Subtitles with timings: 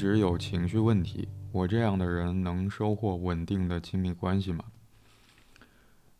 [0.00, 4.64] 直有情绪问题，我这样的人能收获稳定的亲密关系吗？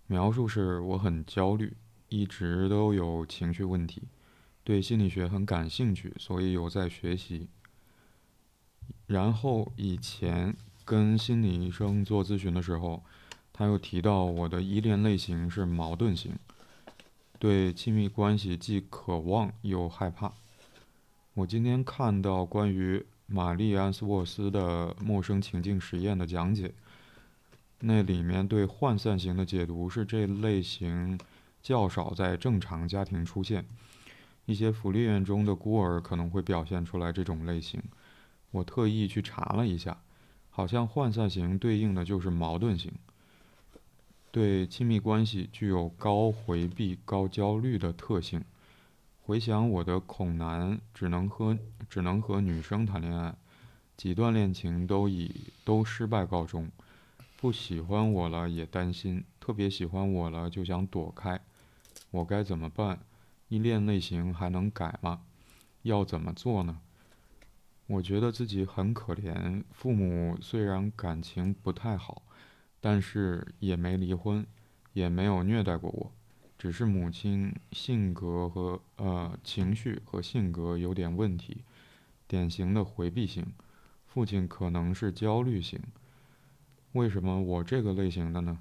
[0.07, 1.75] 描述是我很焦虑，
[2.11, 4.03] 一直都有情绪问题，
[4.63, 7.49] 对心理学很感兴趣，所以有在学习。
[9.07, 10.55] 然后以前
[10.85, 13.03] 跟心理医生做咨询的时候，
[13.51, 16.35] 他又提到我的依恋类型是矛盾型，
[17.39, 20.35] 对亲密关系既渴望又害怕。
[21.33, 26.73] 我今天看到关于玛丽安斯沃斯的陌生情境实验的讲解，
[27.79, 31.17] 那里面对涣散型的解读是这类型
[31.63, 33.65] 较少在正常家庭出现，
[34.47, 37.81] 一些福利院中的孤儿可能会表现出来这种类型。
[38.51, 40.03] 我特意去查了一下，
[40.51, 42.93] 好像涣散型对应的就是矛盾型，
[44.33, 48.43] 对亲密关系具有高回避、高焦虑的特性。
[49.23, 51.57] 回想我的恐男，只能和
[51.89, 53.35] 只能和女生谈恋爱，
[53.97, 56.69] 几段恋情都以都失败告终。
[57.37, 61.41] 不喜欢我了也担心，特别喜欢我了就想躲开。
[62.11, 62.99] 我该怎么办？
[63.49, 65.23] 依恋类型还能改吗？
[65.83, 66.81] 要怎么做呢？
[67.87, 72.23] 我觉得自己很可怜，父母虽然感情不太好，
[72.81, 74.47] 但是也没离婚，
[74.93, 76.13] 也没有虐待过我。
[76.61, 81.65] 只是母亲性格和呃情绪和性格有点问题，
[82.29, 83.47] 典型的回避型。
[84.07, 85.81] 父亲可能是焦虑型。
[86.93, 88.61] 为什么我这个类型的呢？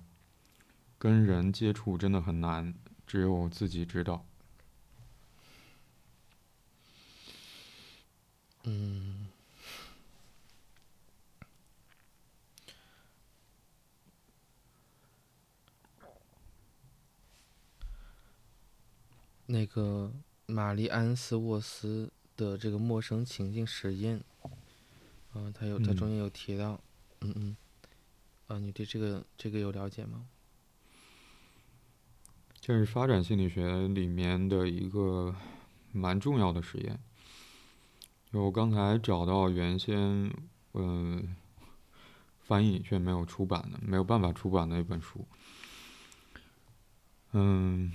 [0.98, 2.74] 跟人接触真的很难，
[3.06, 4.26] 只有自己知道。
[8.64, 9.19] 嗯。
[19.52, 20.14] 那个
[20.46, 24.24] 玛丽安斯沃斯的这个陌生情境实验，
[25.34, 26.80] 嗯，他有他中间有提到，
[27.22, 27.58] 嗯嗯，
[28.46, 30.28] 啊，你对这个这个有了解吗？
[32.62, 35.36] 这是发展心理学里面的一个
[35.92, 37.00] 蛮重要的实验。
[38.32, 40.32] 我刚才找到原先
[40.74, 41.36] 嗯
[42.42, 45.28] 翻译却没有出版的，没有办法出版的一本书，
[47.32, 47.92] 嗯。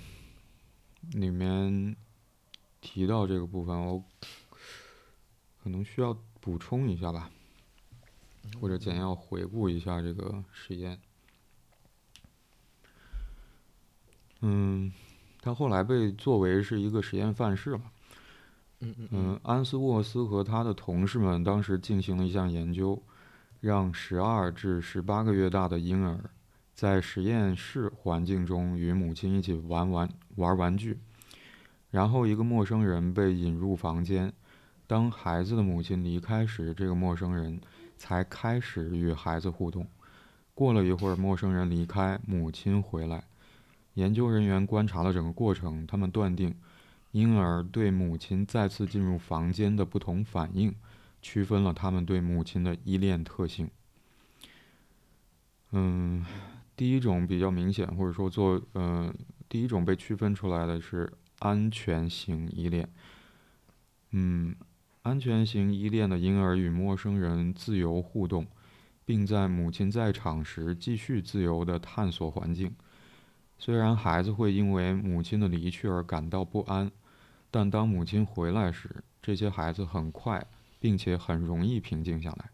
[1.11, 1.95] 里面
[2.81, 4.03] 提到这个部分，我
[5.63, 7.29] 可能需要补充一下吧，
[8.59, 10.99] 或者简要回顾一下这个实验。
[14.41, 14.93] 嗯，
[15.41, 17.91] 他后来被作为是一个实验范式嘛。
[18.79, 19.39] 嗯嗯嗯。
[19.41, 23.01] 安斯沃斯和他的同事们当时进行了一项研究，
[23.61, 26.29] 让十二至十八个月大的婴儿。
[26.75, 30.99] 在实验室环境中与母亲一起玩玩玩玩具，
[31.89, 34.33] 然后一个陌生人被引入房间。
[34.85, 37.61] 当孩子的母亲离开时，这个陌生人
[37.95, 39.87] 才开始与孩子互动。
[40.53, 43.23] 过了一会儿，陌生人离开，母亲回来。
[43.93, 46.53] 研究人员观察了整个过程，他们断定
[47.13, 50.75] 婴儿对母亲再次进入房间的不同反应，
[51.21, 53.69] 区分了他们对母亲的依恋特性。
[55.71, 56.25] 嗯。
[56.75, 59.13] 第一种比较明显，或者说做呃，
[59.47, 62.89] 第一种被区分出来的是安全型依恋。
[64.11, 64.55] 嗯，
[65.03, 68.45] 安全型依恋的婴儿与陌生人自由互动，
[69.05, 72.75] 并在母亲在场时继续自由地探索环境。
[73.57, 76.91] 虽然孩子会因为母亲的离去而感到不安，
[77.49, 80.45] 但当母亲回来时，这些孩子很快
[80.79, 82.49] 并且很容易平静下来。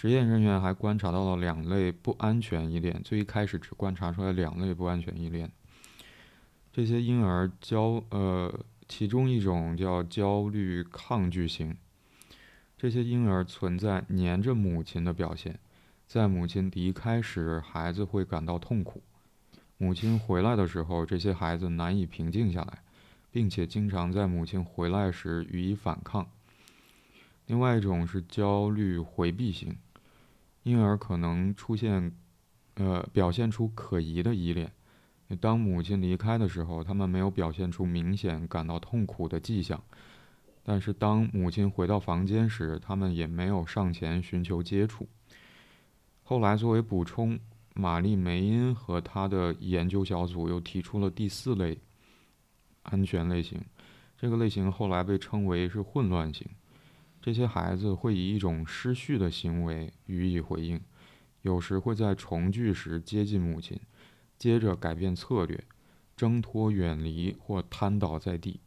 [0.00, 5.50] 实验人员还观察到了两类不安全依恋，最一开始只观察出来两类不安全依恋。
[6.72, 11.76] 这些婴儿焦呃，其中一种叫焦虑抗拒型。
[12.76, 15.58] 这些婴儿存在黏着母亲的表现，
[16.06, 19.00] 在母亲离开时，孩子会感到痛苦；
[19.78, 22.84] 母亲回来的时候，这些孩子难以平静下来，
[23.32, 26.30] 并且经常在母亲回来时予以反抗。
[27.46, 29.76] 另外一种是焦虑回避型。
[30.68, 32.12] 婴儿可能出现，
[32.74, 34.70] 呃，表现出可疑的依恋。
[35.40, 39.82] 当母亲离开的时候，他们没有表现出明显感到痛苦的迹象。
[40.62, 45.08] 但是当母亲回到房间时，他们也没有上前寻求接触。
[46.22, 47.38] 后来作为补充，
[47.74, 51.78] 玛丽梅因和他的研究小组又提出了第四类
[52.82, 53.58] 安全类型。
[54.16, 56.46] 这个类型后来被称为是混乱型。
[57.28, 60.80] 这些孩子会以一种失序的行为予以回应，
[61.42, 63.78] 有时会在重聚时接近母亲，
[64.38, 65.62] 接着改变策略，
[66.16, 68.60] 挣脱、远离或瘫倒在地。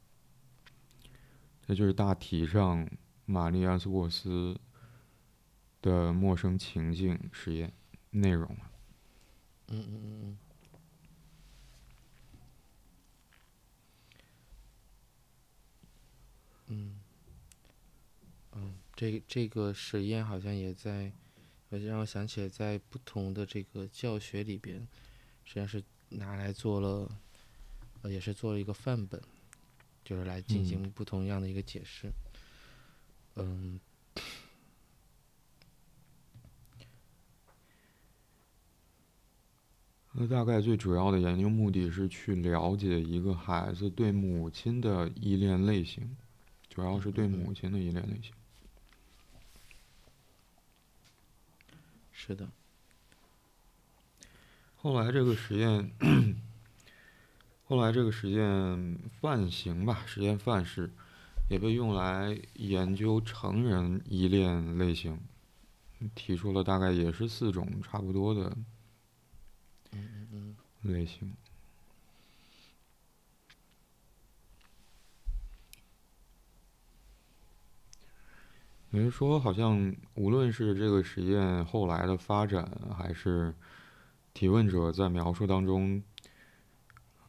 [1.65, 2.87] 这就是大体上
[3.25, 4.55] 玛丽安斯沃斯
[5.81, 7.73] 的陌生情境实验
[8.11, 8.55] 内容。
[9.69, 10.37] 嗯嗯嗯
[16.67, 16.95] 嗯
[18.53, 21.11] 嗯，这这个实验好像也在，
[21.69, 24.77] 让我想起来，在不同的这个教学里边，
[25.43, 27.09] 实际上是拿来做了，
[28.03, 29.19] 呃，也是做了一个范本，
[30.05, 32.11] 就是来进行不同样的一个解释。
[33.37, 33.79] 嗯，
[40.11, 46.15] 那大概最主要的研究目的是去了解一个孩子对母亲的依恋类型。
[46.69, 48.31] 主要是对母亲的依恋类型。
[52.23, 52.47] 是的。
[54.75, 55.91] 后来这个实验，
[57.65, 60.91] 后来这个实验范型吧，实验范式
[61.49, 65.19] 也被用来研究成人依恋类型，
[66.13, 68.55] 提出了大概也是四种差不多的
[70.83, 71.33] 类型。
[78.91, 83.53] 也就是说，好像无论是这个实验后来的发展，还是
[84.33, 86.03] 提问者在描述当中，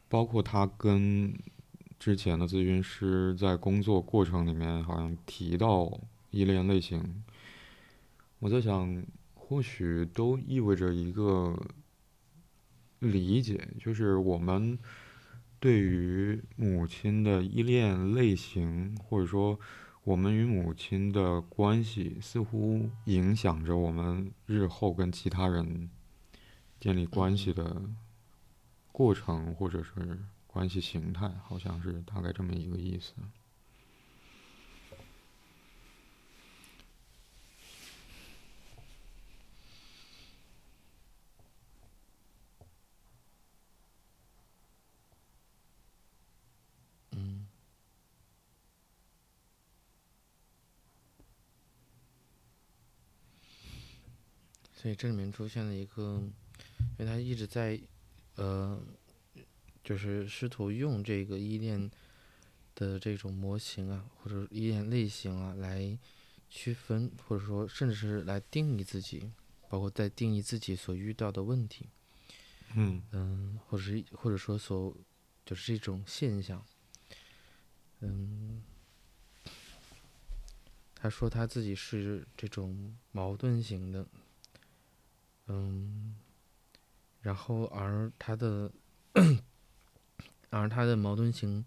[0.09, 1.33] 包括他跟
[1.97, 5.89] 之前的咨询师在工作过程里面，好像提到
[6.31, 7.23] 依恋类型，
[8.39, 9.01] 我在想，
[9.33, 11.57] 或许都意味着一个
[12.99, 14.77] 理解，就是我们
[15.61, 19.57] 对于母亲的依恋类型，或者说。
[20.05, 25.89] 我们与母亲的关系似乎影响着我们日后跟其他人
[26.77, 27.81] 建立关系的
[28.91, 33.13] 过程，或者是关系形态，好像是大概这么一个意思。
[54.83, 56.21] 所以这里面出现了一个，
[56.97, 57.79] 因为他一直在，
[58.35, 58.77] 呃，
[59.81, 61.89] 就是试图用这个依恋
[62.75, 65.97] 的这种模型啊，或者依恋类型啊，来
[66.49, 69.31] 区分，或者说甚至是来定义自己，
[69.69, 71.87] 包括在定义自己所遇到的问题。
[72.75, 74.93] 嗯嗯，或者是或者说所
[75.45, 76.61] 就是这种现象。
[78.01, 78.61] 嗯，
[80.93, 84.05] 他说他自己是这种矛盾型的。
[85.47, 86.15] 嗯，
[87.21, 88.71] 然后而他的，
[90.49, 91.63] 而他的矛盾型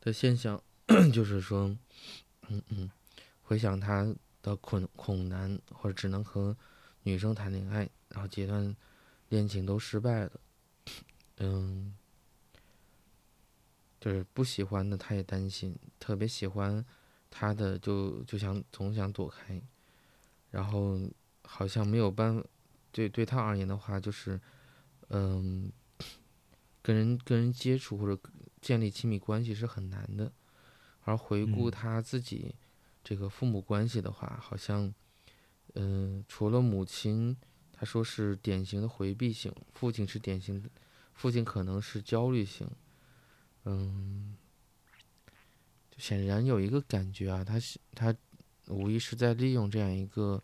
[0.00, 0.60] 的现象，
[1.12, 1.76] 就是说，
[2.48, 2.90] 嗯嗯，
[3.42, 6.56] 回想他的恐恐男，或者只能和
[7.04, 8.74] 女生谈恋爱，然后阶段
[9.28, 10.32] 恋情都失败了，
[11.38, 11.94] 嗯，
[14.00, 16.84] 就是不喜欢的他也担心，特别喜欢
[17.30, 19.62] 他的就就想总想躲开，
[20.50, 20.98] 然后
[21.44, 22.44] 好像没有办法。
[22.94, 24.40] 对，对他而言的话，就是，
[25.08, 25.68] 嗯，
[26.80, 28.16] 跟人跟人接触或者
[28.60, 30.32] 建立亲密关系是很难的。
[31.00, 32.54] 而回顾他自己
[33.02, 34.94] 这个父母关系的话，好像，
[35.74, 37.36] 嗯，除了母亲，
[37.72, 40.70] 他说是典型的回避型，父亲是典型的，
[41.14, 42.70] 父亲可能是焦虑型，
[43.64, 44.36] 嗯，
[45.98, 48.14] 显然有一个感觉啊，他是他
[48.68, 50.40] 无疑是在利用这样一个。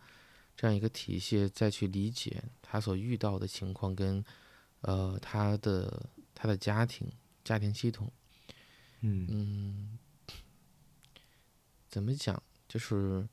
[0.60, 4.22] 这样一个体系，再去理解他所遇到的情况，跟
[4.82, 7.10] 呃他的他的家庭
[7.42, 8.12] 家庭系统，
[9.00, 9.98] 嗯
[11.88, 12.42] 怎么讲？
[12.68, 13.26] 就是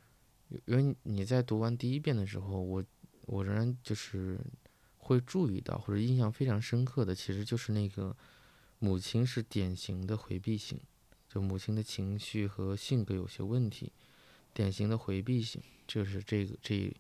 [0.67, 2.81] 因为你在读完第一遍的时候，我
[3.23, 4.39] 我仍然就是
[4.97, 8.15] 会注意到或者印象非常深刻的，其实就是那个
[8.79, 10.79] 母亲是典型的回避型，
[11.27, 13.91] 就母亲的情绪和性格有些问题，
[14.53, 16.95] 典型的回避型，就是这个这。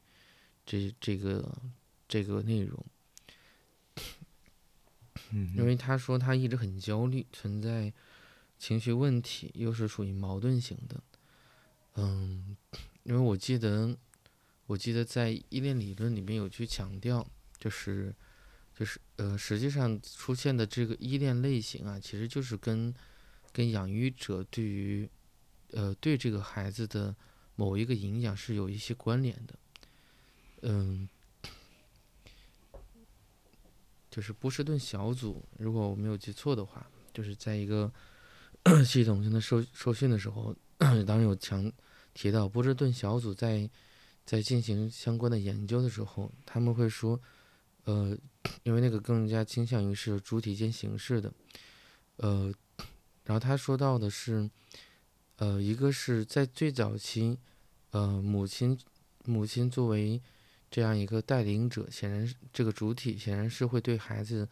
[0.67, 1.57] 这这个
[2.09, 2.85] 这个内容，
[5.55, 7.93] 因为他说他一直很焦虑，存在
[8.59, 11.01] 情绪问题，又是属于矛盾型的。
[11.95, 12.57] 嗯，
[13.03, 13.97] 因为我记得，
[14.65, 17.25] 我记得在依恋理论里面有去强调，
[17.57, 18.13] 就是
[18.75, 22.93] 就是呃，实际上出现的这个依恋类型啊，其实就是跟
[23.53, 25.09] 跟养育者对于
[25.71, 27.15] 呃对这个孩子的
[27.55, 29.57] 某一个影响是有一些关联的。
[30.61, 31.07] 嗯，
[34.09, 37.91] 就是波士顿小组，如果我没有记错的话，就是在一个
[38.85, 41.71] 系统性的受受训的时候， 当然有强
[42.13, 43.69] 提到波士顿小组在
[44.25, 47.19] 在进行相关的研究的时候，他们会说，
[47.85, 48.17] 呃，
[48.63, 51.31] 因为那个更加倾向于是主体间形式的，
[52.17, 52.53] 呃，
[53.23, 54.49] 然后他说到的是，
[55.37, 57.37] 呃，一个是在最早期，
[57.91, 58.77] 呃，母亲
[59.23, 60.21] 母亲作为
[60.69, 64.47] 这样一个带领者，显然这个主体显然是会对孩子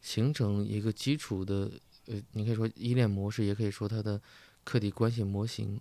[0.00, 1.70] 形成一个基础的，
[2.06, 4.20] 呃，你可以说依恋模式，也可以说他的
[4.64, 5.80] 客体关系模型，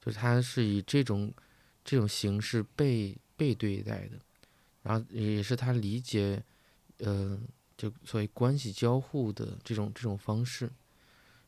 [0.00, 1.32] 就是他是以这种。
[1.88, 4.18] 这种形式被被对待的，
[4.82, 6.42] 然后也是他理解，
[6.98, 7.38] 呃，
[7.76, 10.68] 就所谓关系交互的这种这种方式，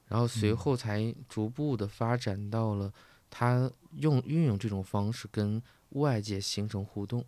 [0.07, 2.95] 然后随后才逐步的发展到了
[3.29, 7.25] 他用运用这种方式跟外界形成互动，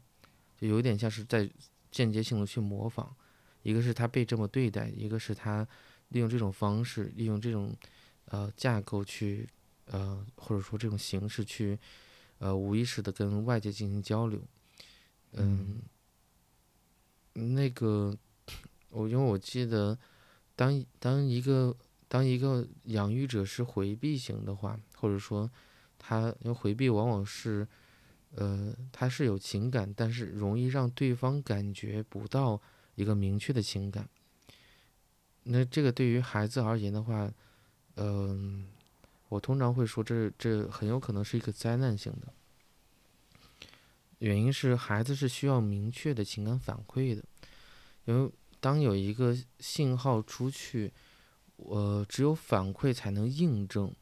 [0.60, 1.48] 就有点像是在
[1.90, 3.08] 间接性的去模仿，
[3.62, 5.66] 一个是他被这么对待，一个是他
[6.08, 7.74] 利用这种方式，利用这种
[8.26, 9.48] 呃架构去
[9.86, 11.78] 呃或者说这种形式去。
[12.42, 14.40] 呃，无意识的跟外界进行交流，
[15.32, 15.82] 嗯，
[17.34, 18.16] 那个，
[18.88, 19.98] 我因为我记得，
[20.56, 21.76] 当当一个
[22.08, 25.50] 当一个养育者是回避型的话，或者说
[25.98, 27.68] 他因为回避往往是，
[28.36, 32.60] 呃，他是有情感，但是容易让对方感觉不到
[32.94, 34.08] 一个明确的情感。
[35.44, 37.32] 那这个对于孩子而言的话，
[37.96, 38.68] 嗯。
[39.30, 42.34] 我通常会说，这这很有可能是一个灾难性的。
[44.18, 47.22] 原因是孩子是需要明确的情感反馈的，
[48.06, 50.92] 因为当有一个信号出去，
[51.58, 53.94] 呃，只有反馈才能印证，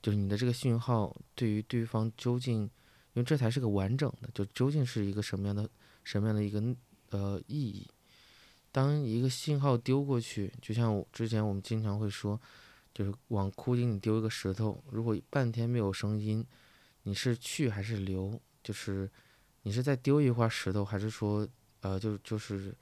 [0.00, 2.70] 就是你的这个信号对于对方究竟，
[3.14, 5.68] 因为这才是个完整的，就究竟是一个什么样的
[6.04, 6.62] 什么样的一个
[7.10, 7.86] 呃意义。
[8.72, 12.40] 当一个信号丢过去，就像我之前我们经常会说。
[12.92, 16.44] 就是往枯井里丢一个石头，如果半天没有声音，
[17.04, 18.38] 你是去还是留？
[18.64, 19.08] 就是
[19.62, 21.48] 你是在丢一块石头，还是说，
[21.82, 22.76] 呃，就就是，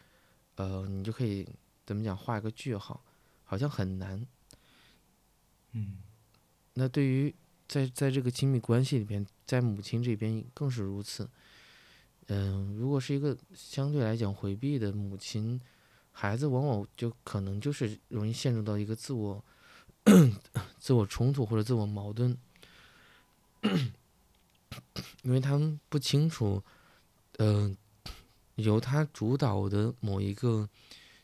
[0.57, 1.47] 呃，你就可以
[1.85, 3.05] 怎么讲画一个句号？
[3.45, 4.27] 好像很难。
[5.73, 5.99] 嗯。
[6.73, 7.33] 那对于
[7.69, 11.29] 在在这个亲密关系里边，在母亲这边更是如此。
[12.29, 15.61] 嗯，如果是一个相对来讲回避的母亲，
[16.11, 19.45] 孩子往往就可能就是容易陷入到一个自我。
[20.81, 22.35] 自我冲突或者自我矛盾，
[25.23, 26.63] 因为他们不清楚，
[27.37, 27.77] 嗯，
[28.55, 30.67] 由他主导的某一个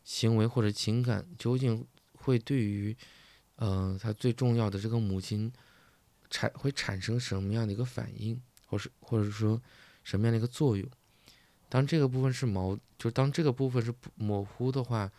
[0.05, 2.95] 行为或者情感究竟会对于，
[3.57, 5.51] 嗯，他最重要的这个母亲
[6.35, 9.63] 产会产生什么样的一个反应，或是或者说
[10.03, 10.85] 什么样的一个作用。
[11.69, 15.11] 当这个部分是矛，就当这个部分是模糊的话，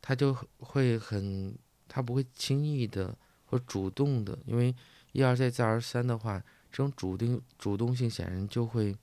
[0.00, 1.58] 他就会很。
[1.88, 4.74] 他不会轻易的或主动的，因为
[5.12, 8.94] 一而再再而三的话，这种主动主动性显然就会，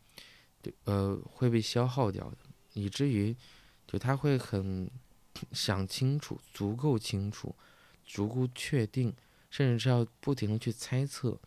[0.62, 2.38] 对呃，会被消耗掉的，
[2.73, 3.33] 以至于
[3.88, 4.91] 就他会很
[5.53, 7.55] 想清楚，足够清楚，
[8.05, 9.15] 足够确定，
[9.53, 11.39] 甚至是要不停的去猜测，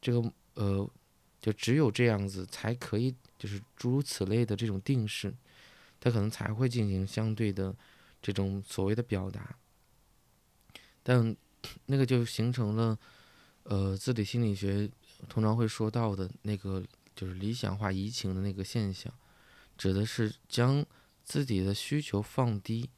[0.00, 0.90] 这个呃，
[1.42, 5.34] 就只有这样子才可以，就是诸如此类的这种定式，
[6.00, 7.76] 他可能才会进行相对的
[8.22, 9.58] 这种所谓的表达。
[11.02, 11.36] 但
[11.84, 12.98] 那个就形成了，
[13.64, 14.90] 呃，自体心理学
[15.28, 16.82] 通常会说到的那个，
[17.14, 19.12] 就是理想化移情的那个现象，
[19.76, 20.82] 指的是将
[21.22, 22.88] 自己的需求放低，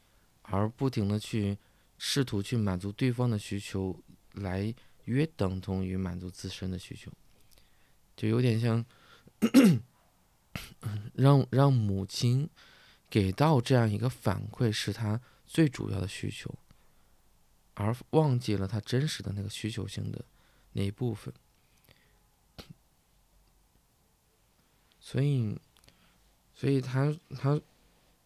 [0.42, 1.58] 而不停的去
[1.98, 4.00] 试图去满足对方的需求，
[4.34, 4.74] 来
[5.04, 7.10] 约等同于满足自身的需求，
[8.16, 8.84] 就有点像
[11.14, 12.48] 让让母亲
[13.10, 16.54] 给到这样一个反馈，是他最主要的需求。
[17.74, 20.22] 而忘记了他真实的那个需求性的
[20.72, 21.32] 那一部分，
[25.00, 25.58] 所以，
[26.54, 27.58] 所以他他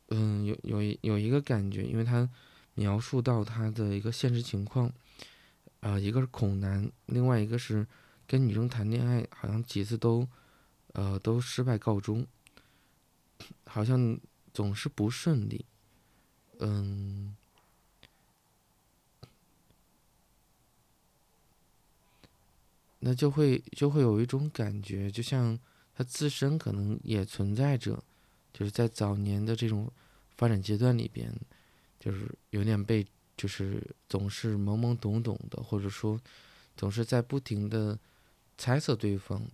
[0.08, 2.28] 嗯有有一有一个感觉，因为他
[2.75, 4.92] 描述到他的一个现实情况，
[5.80, 7.87] 啊，一个是恐男，另外一个是
[8.26, 10.26] 跟女生谈恋爱，好像几次都
[10.92, 12.26] 呃都失败告终，
[13.64, 14.18] 好像
[14.52, 15.64] 总是不顺利，
[16.59, 17.37] 嗯。
[22.99, 25.56] 那就会就会有一种感觉，就像
[25.95, 28.02] 他自身可能也存在着，
[28.52, 29.88] 就是在早年的这种
[30.37, 31.33] 发展阶段里边，
[32.00, 33.06] 就是有点被
[33.37, 36.19] 就是总是懵懵懂懂的，或者说
[36.76, 37.99] 总是在不停的
[38.57, 39.47] 猜测对方，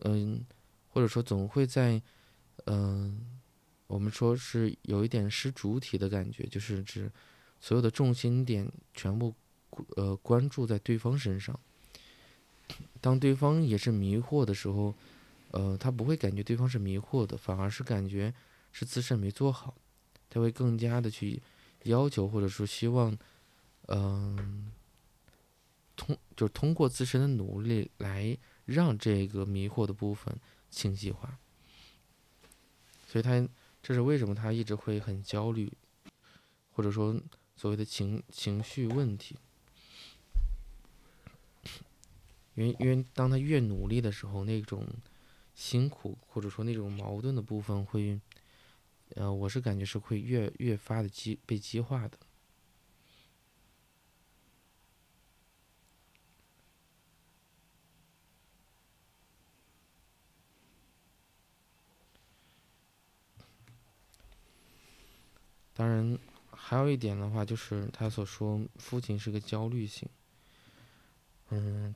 [0.00, 0.44] 嗯，
[0.88, 2.00] 或者说总会在
[2.66, 3.20] 嗯，
[3.86, 7.10] 我们说是有一点失主体的感觉，就是指
[7.60, 9.34] 所有的重心点全部
[9.96, 11.58] 呃关注在对方身上。
[13.00, 14.94] 当对方也是迷惑的时候，
[15.50, 18.32] 呃，他不会感觉对方是迷惑的，反而是感觉
[18.72, 19.74] 是自身没做好，
[20.28, 21.42] 他会更加的去
[21.84, 23.16] 要求或者说希望，
[23.86, 24.70] 嗯，
[25.96, 30.38] 通就是通过自身的努力来让这个迷惑的部分
[30.70, 31.38] 清晰化，
[33.06, 33.48] 所以他
[33.82, 35.72] 这是为什么他一直会很焦虑，
[36.72, 37.18] 或者说
[37.56, 39.36] 所谓的情情绪问题。
[42.56, 44.86] 因为，因为当他越努力的时候，那种
[45.54, 48.20] 辛苦或者说那种矛盾的部分会，
[49.16, 52.18] 呃，我是感觉是会越越发的激被激化的。
[65.74, 66.18] 当然，
[66.50, 70.08] 还有一点的话，就是他所说父亲是个焦虑型，
[71.50, 71.94] 嗯。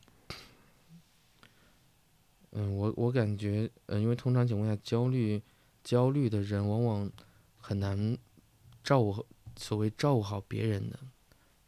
[2.56, 5.42] 嗯，我我感觉，嗯，因为通常情况下，焦虑
[5.84, 7.12] 焦虑的人往往
[7.58, 8.18] 很难
[8.82, 9.24] 照顾
[9.56, 10.98] 所谓照顾好别人的，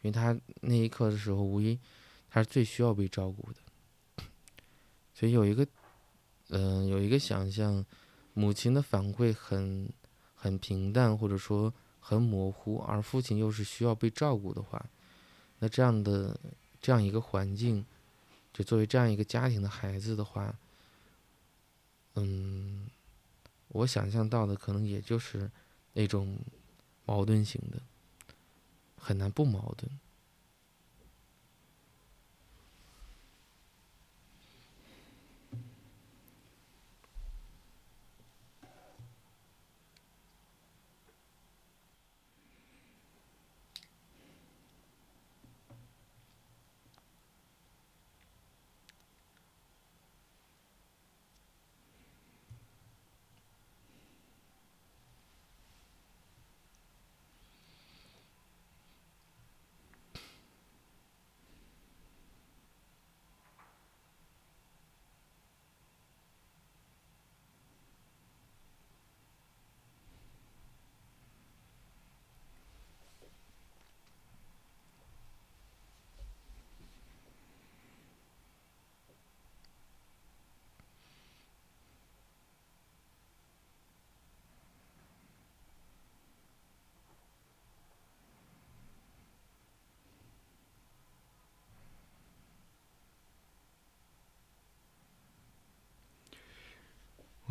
[0.01, 1.79] 因为他那一刻的时候，无疑
[2.29, 4.25] 他是最需要被照顾的。
[5.15, 5.67] 所以有一个，
[6.49, 7.85] 嗯，有一个想象，
[8.35, 9.89] 母亲的反馈很
[10.35, 14.85] 很平淡，或者说很模糊，而父亲又是需要被照顾的话，
[15.59, 16.39] 那这样的
[16.81, 17.85] 这样一个环境，
[18.53, 20.59] 就作为这样一个家庭的孩子的话。
[22.19, 22.89] 嗯，
[23.69, 25.51] 我想象到的可能也就是
[25.93, 26.39] 那种
[27.05, 27.81] 矛盾型的，
[28.97, 29.91] 很难不矛盾。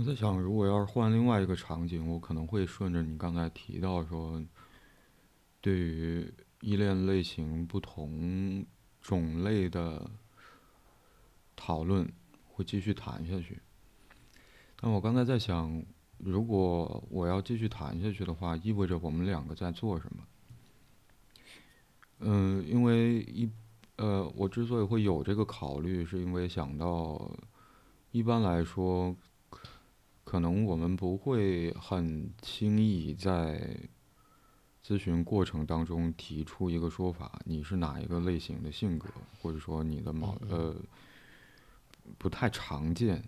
[0.06, 4.40] 我在想，如果要是换另外一个场景，我可能会顺着你刚才提到说，
[5.60, 8.64] 对于依恋类型不同
[9.02, 10.08] 种类的
[11.56, 12.08] 讨论，
[12.44, 13.60] 会继续谈下去。
[14.80, 15.84] 但我刚才在想，
[16.20, 20.24] 如果我要继续谈下去的话，意味着我们两个在做什么？
[22.20, 23.50] 嗯，因为一
[23.96, 27.32] 呃，我之所以会有这个考虑，是因为想到，
[28.12, 29.16] 一般来说。
[30.26, 33.80] 可能我们不会很轻易在
[34.84, 39.08] 咨询过程当中提出一个说法，你是哪一个类型的性格，
[39.40, 40.76] 或者说你的某呃
[42.18, 43.24] 不太常见。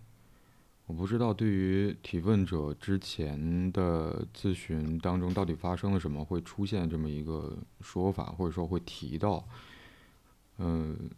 [0.88, 9.48] 我不知道对于提问者之前的咨询当中到底发生了什么，会出现这么一个说法，或者说会提到，
[10.58, 11.10] 嗯，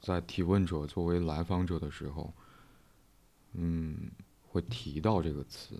[0.00, 2.32] 在提问者作为来访者的时候，
[3.54, 3.96] 嗯。
[4.56, 5.78] 会提到这个词，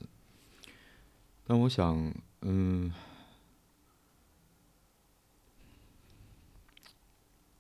[1.47, 2.93] 但我想，嗯，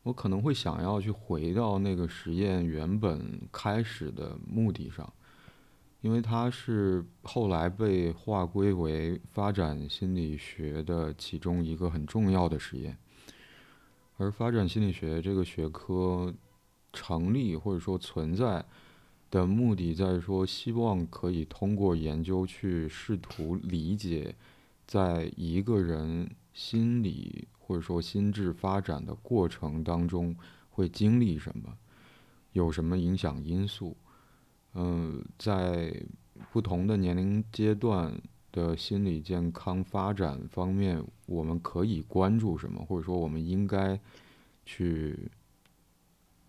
[0.02, 5.11] 我可能会想要去回到那个实验原本开始的目的上，
[6.02, 12.98] 因为它是后来被划归为发展心理学的其中一个很重要的实验，
[14.18, 16.35] 而发展心理学这个学科
[16.92, 18.62] 成立或者说存在。
[19.31, 24.35] 的目的在于说，希望可以通过研究去试图理解，
[24.87, 30.35] 在一个人心理或者说心智发展的过程当中
[30.71, 31.77] 会经历什么，
[32.53, 33.97] 有什么影响因素。
[34.75, 36.01] 嗯，在
[36.53, 38.15] 不同的年龄阶段
[38.53, 43.99] 的心理健康发展方面，我们可以关注什么，或者说我们应该
[44.65, 45.31] 去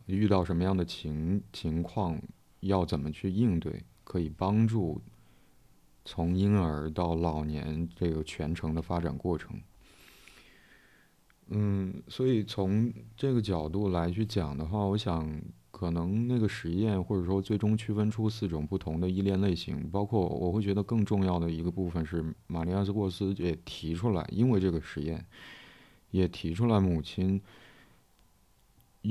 [0.06, 2.22] 遇到什么样的情情况。
[2.62, 5.02] 要怎么去应对，可以帮助
[6.06, 9.60] 从婴儿到老年这个全程的发展过程。
[11.50, 15.42] 嗯，所以从这个角度来去讲的话，我想
[15.72, 25.26] 可能那个实验或者说最终区分出四种不同的依恋类型，包括我会觉得更重要的一个部分是玛丽安斯沃斯也提出来，因为这个实验
[26.12, 27.42] 也提出来母亲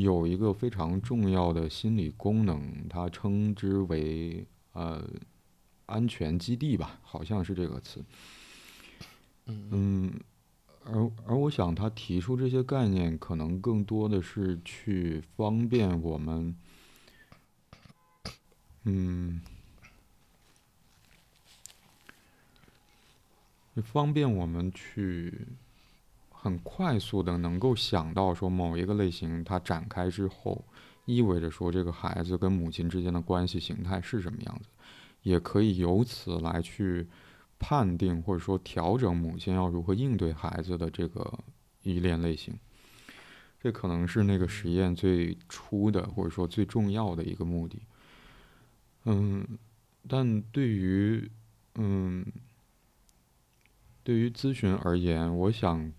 [0.02, 5.08] 有一个非常重要的心理功能，它称之为呃
[5.86, 8.04] 安全基地吧，好像是这个词。
[9.46, 10.12] 嗯。
[10.88, 16.54] 而而我想，他提出这些概念，可能更多的是去方便我们，
[18.84, 19.40] 嗯，
[23.82, 25.48] 方便我们去
[26.46, 30.64] 很快速的能够想到说某一个类型它展开之后，
[31.04, 34.68] 意味着说这个孩子跟母亲之间的关系形态是什么样子，
[35.22, 37.06] 也可以由此来去。
[37.58, 41.38] 判定或者说调整母亲要如何应对孩子的这个
[41.84, 42.54] 依恋类型，
[43.58, 47.80] 这可能是那个实验最初的或者说最重要的一个目的。
[49.06, 49.42] 嗯，
[50.06, 51.30] 但对于
[51.76, 52.26] 嗯
[54.04, 55.90] 对于咨询而言，我想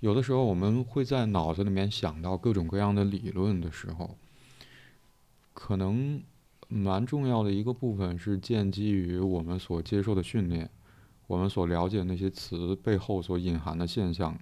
[0.00, 4.16] 有的时候我们会在脑子里面想到各种各样的理论的时候，
[5.52, 6.22] 可能。
[6.70, 10.68] 蛮重要的一个部分是建基于我们所接受的训练，
[11.26, 14.38] 我们所了解那些词背后所隐含的现象，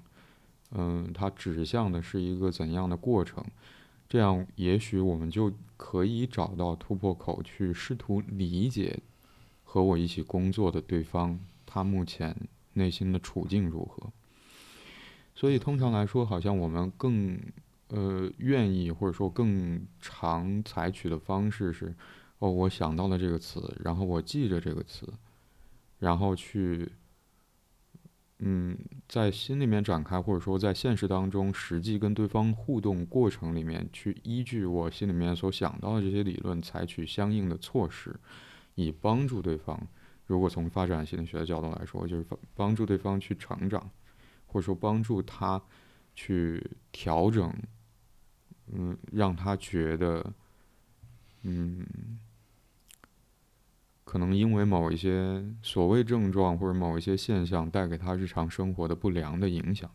[0.72, 3.44] 嗯，它指向的是一个怎样的过程？
[4.08, 8.98] 这样也许我们就可以找到突破口，去试图理解
[9.62, 12.36] 和我一起工作的对方他目前
[12.72, 14.10] 内心的处境如何。
[15.36, 17.38] 所以通常来说，好像我们更。
[17.90, 21.94] 呃，愿意或者说更常采取的方式是，
[22.40, 25.06] 哦，我想到了这个词，然后我记着这个词，
[26.00, 26.90] 然后去，
[28.40, 38.18] 嗯，在心里面展开，或者说在现实当中实际跟对方互动过程里面，去依据我心里面所想到的这些理论，采取相应的措施，
[38.74, 39.80] 以帮助对方。
[40.26, 43.88] 如果从发展心理学的角度来说，就是帮助对方去成长，
[44.46, 45.60] 或者说帮助他
[46.14, 47.52] 去调整。
[48.72, 50.32] 嗯，让他觉得，
[51.42, 52.18] 嗯，
[54.04, 59.88] 可能因为某一些所谓症状或者某一些现象带给他日常生活的不良的影响，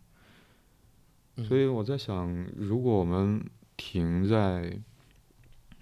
[1.46, 3.44] 所以我在想，如果我们
[3.76, 4.80] 停在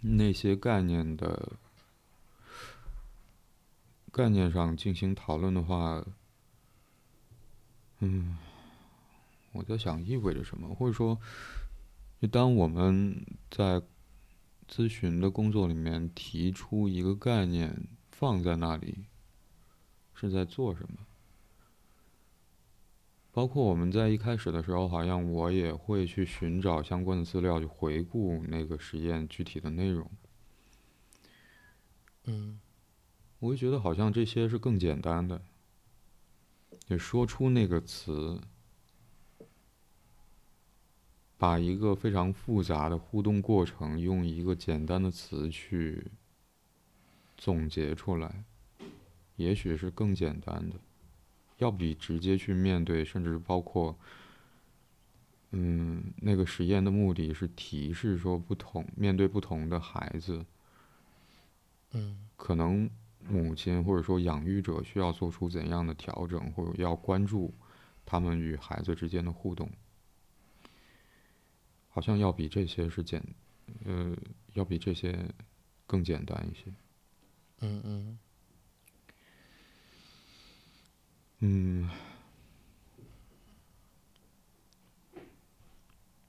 [0.01, 1.53] 那些概念的
[4.11, 6.03] 概念上进行讨论的话，
[7.99, 8.35] 嗯，
[9.51, 11.19] 我在想意味着什么，或者说。
[12.21, 13.81] 就当我们在
[14.67, 19.05] 咨询的工作里面提出一个概念放在那里，
[20.13, 20.97] 是在做什么？
[23.31, 30.11] 包括我们在一开始的时候，好像我也会去寻找相关的资料，去回顾那个实验具体的内容。
[32.25, 32.59] 嗯，
[33.39, 35.41] 我会觉得好像这些是更简单的，
[36.89, 38.41] 也说出那个词。
[41.39, 46.05] 把一个非常复杂的互动过程用一个简单的词去
[47.37, 48.43] 总结出来，
[49.37, 50.75] 也许是更简单的，
[51.59, 53.97] 要比直接去面对，甚至包括，
[55.51, 60.45] 嗯，那个实验的目的是提示说不同面对不同的孩子，
[61.93, 62.89] 嗯，可能
[63.29, 67.53] 母亲或者说养育者需要做出怎样的调整，或者要关注
[68.05, 69.71] 他们与孩子之间的互动。
[71.99, 73.21] 好像要比这些是简，
[73.83, 74.15] 呃，
[74.53, 75.19] 要比这些
[75.85, 76.71] 更简单一些。
[77.59, 78.19] 嗯嗯。
[81.39, 81.89] 嗯。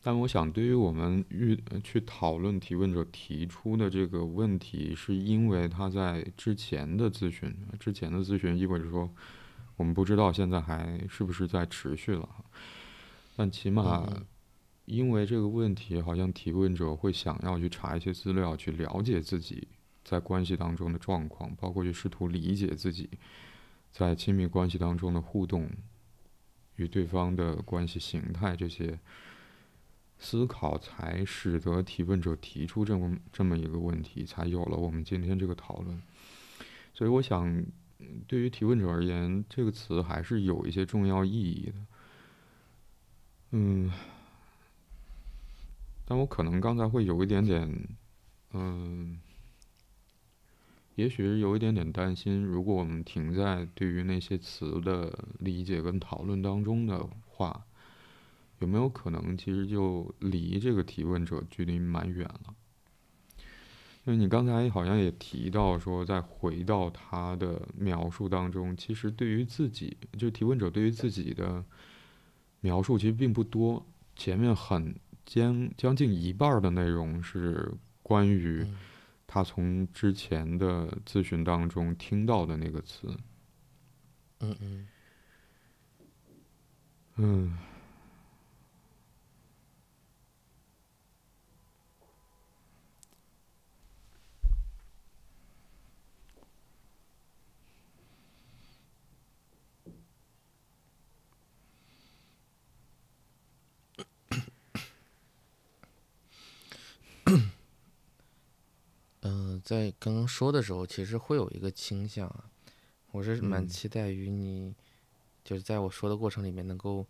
[0.03, 9.09] 但我想，对于我们遇去讨论提问者提出的这个问题，是因为他在之前的咨询，之前的咨询意味着说，
[9.77, 12.29] 我们不知道现在还是不是在持续了，
[13.37, 14.05] 但起码。
[14.87, 19.69] 因为这个问题，好像提问者会想要去查一些资料，去了解自己
[20.03, 23.09] 在关系当中的状况，包括去试图理解自己
[23.93, 25.71] 在亲密关系当中的互动
[26.75, 28.99] 与对方的关系形态这些
[30.19, 36.03] 思考，才使得提问者提出这么这么一个问题，才有了我们今天这个讨论。
[36.93, 37.65] 所以，我想
[38.27, 41.75] 对于提问者而言，这个词还是有一些重要意义的。
[43.53, 43.93] 嗯。
[46.11, 47.89] 但我可能刚才会有一点点，
[48.53, 49.21] 嗯，
[50.97, 57.65] 也许是有一点点担心，如果我们停在对于那些词的理解跟讨论当中的话，
[58.59, 62.57] 有没有可能其实就离这个提问者距离蛮远了？
[64.05, 71.65] 因为你刚才好像也提到说，再回到他的描述当中，其实对于自己，就提问者对于自己的
[72.63, 73.87] 描述其实并不多。
[74.17, 74.93] 前面很
[75.31, 78.67] 将将近一半的内容是关于
[79.29, 83.17] 他从之前的咨询当中听到的那个词。
[84.41, 84.89] 嗯嗯。
[87.15, 87.57] 嗯。
[109.23, 112.51] 嗯，在刚刚说的时候，其实会有一个倾向啊，
[113.11, 114.75] 我是蛮期待于你，
[115.45, 117.07] 就是在我说的过程里面能够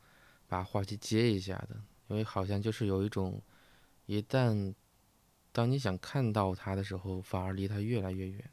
[0.49, 3.41] 把话题接一下的，因为好像就是有一种，
[4.07, 4.75] 一旦
[5.53, 8.51] 当你想看到他的时候，反而离他越来越远。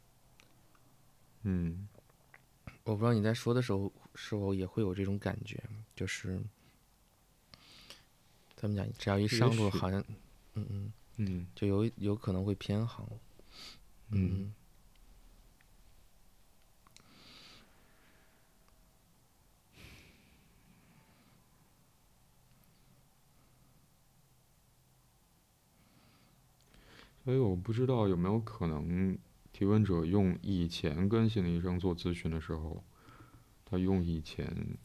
[1.42, 1.88] 嗯，
[2.84, 5.62] 我不知道你在说的时候是否也会有这种感觉，
[5.94, 6.40] 就是
[8.56, 10.04] 怎么讲，只要一上路，好像，
[10.54, 13.08] 嗯嗯嗯，就有有可能会偏航。
[14.10, 14.52] 嗯，
[27.24, 29.18] 所以我不知道有没有可能，
[29.52, 32.82] 提问者用以前跟心理医生做咨询的时候，
[33.66, 34.78] 他用以前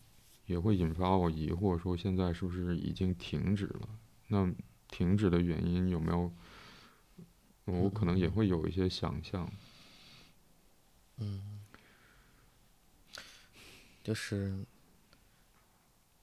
[0.46, 3.88] 也会引发我疑惑，说现在是不是已经停止了？
[4.28, 4.54] 那
[4.90, 6.30] 停止的原因有没有？
[7.66, 9.50] 我可能也会有一些想象。
[11.18, 11.62] 嗯，
[14.04, 14.66] 就是，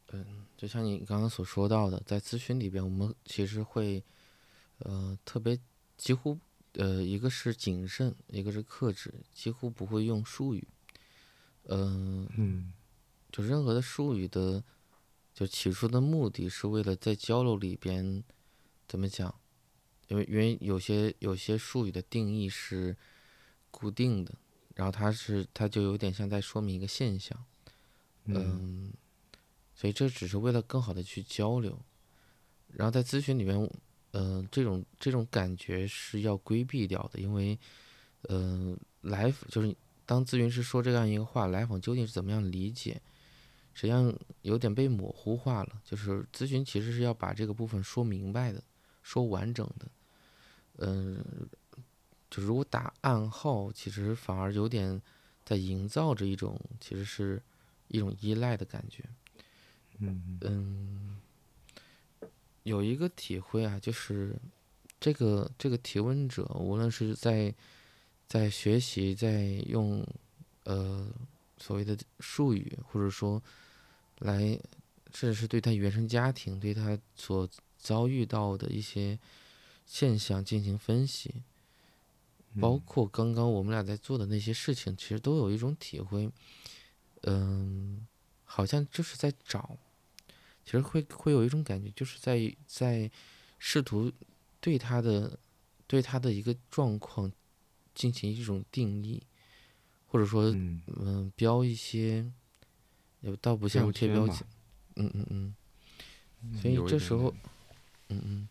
[0.09, 4.03] 嗯，就像你刚刚所说到的，在咨询里边，我们其实会，
[4.79, 5.59] 呃，特别
[5.97, 6.39] 几乎，
[6.73, 10.67] 呃，一个是谨慎，一个是克制，几乎不会用术语。
[11.65, 12.73] 嗯嗯，
[13.31, 14.63] 就任何的术语的，
[15.33, 18.23] 就起初的目的是为了在交流里边，
[18.87, 19.40] 怎么讲？
[20.11, 22.95] 因为因为有些有些术语的定义是
[23.71, 24.35] 固定的。
[24.77, 27.37] 然后它是，它就有点像在说明一个现象，
[28.25, 28.91] 嗯，
[29.75, 31.79] 所以这只是为了更好的去交流。
[32.69, 33.71] 然后在咨询里面，
[34.13, 37.59] 嗯，这种这种感觉是要规避掉的，因为，
[38.31, 43.03] 嗯，来就是当咨询师说这样一个话，来访究竟是怎么样理解，
[43.75, 45.83] 实际上有点被模糊化了。
[45.85, 48.63] 就是咨询其实是要把这个部分说明白的，
[49.03, 49.87] 说完整的，
[50.81, 51.25] 嗯。
[52.33, 55.03] 就如果打暗号，其实反而有点
[55.45, 57.43] 在营造着一种，其实是
[57.89, 59.03] 一种依赖的感觉。
[59.99, 61.21] 嗯嗯，
[62.63, 64.37] 有一个体会啊，就是
[65.01, 67.53] 这个这个提问者，无论是在
[68.29, 70.07] 在学习，在用
[70.63, 71.13] 呃
[71.59, 73.43] 所谓的术语，或者说
[74.21, 74.39] 来，
[75.13, 79.19] 甚至是对他原生家庭，对他所遭遇到的一些
[79.91, 81.43] 现象进行分析。
[82.61, 86.31] 包括刚刚我们俩在做的那些事情，其实都有一种体会，
[87.23, 88.07] 嗯，
[88.45, 89.77] 好像就是在找，
[90.65, 93.11] 其实会会有一种感觉，就是在在
[93.59, 94.13] 试图
[94.61, 95.39] 对他的
[95.87, 97.31] 对他的一个状况
[97.95, 99.23] 进行一种定义，
[100.07, 101.33] 或者说嗯。
[101.37, 102.29] 标一些，
[103.21, 104.45] 也倒不像贴标签，
[104.97, 105.55] 嗯嗯
[106.43, 107.33] 嗯，所以这时候，
[108.09, 108.49] 嗯嗯，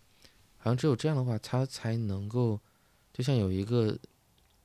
[0.70, 2.60] 好像只有这样的话，他才能够。
[3.12, 3.98] 就像有一个，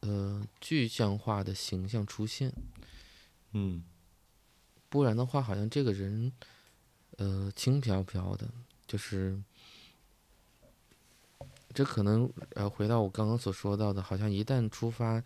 [0.01, 2.53] 呃，具象化的形象出现，
[3.53, 3.83] 嗯，
[4.89, 6.31] 不然的话，好像这个人，
[7.17, 8.49] 呃，轻飘飘的，
[8.87, 9.43] 就是，
[11.73, 15.21] 这可能呃，回到我刚刚所说到的，好像一旦出发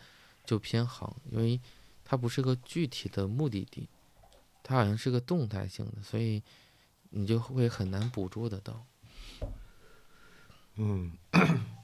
[0.47, 1.61] 就偏航，因为
[2.05, 3.89] 它不是个具体的目的地，
[4.63, 6.43] 它好像是个动态性的，所以
[7.11, 8.87] 你就会很难捕捉得到。
[10.79, 11.13] 嗯，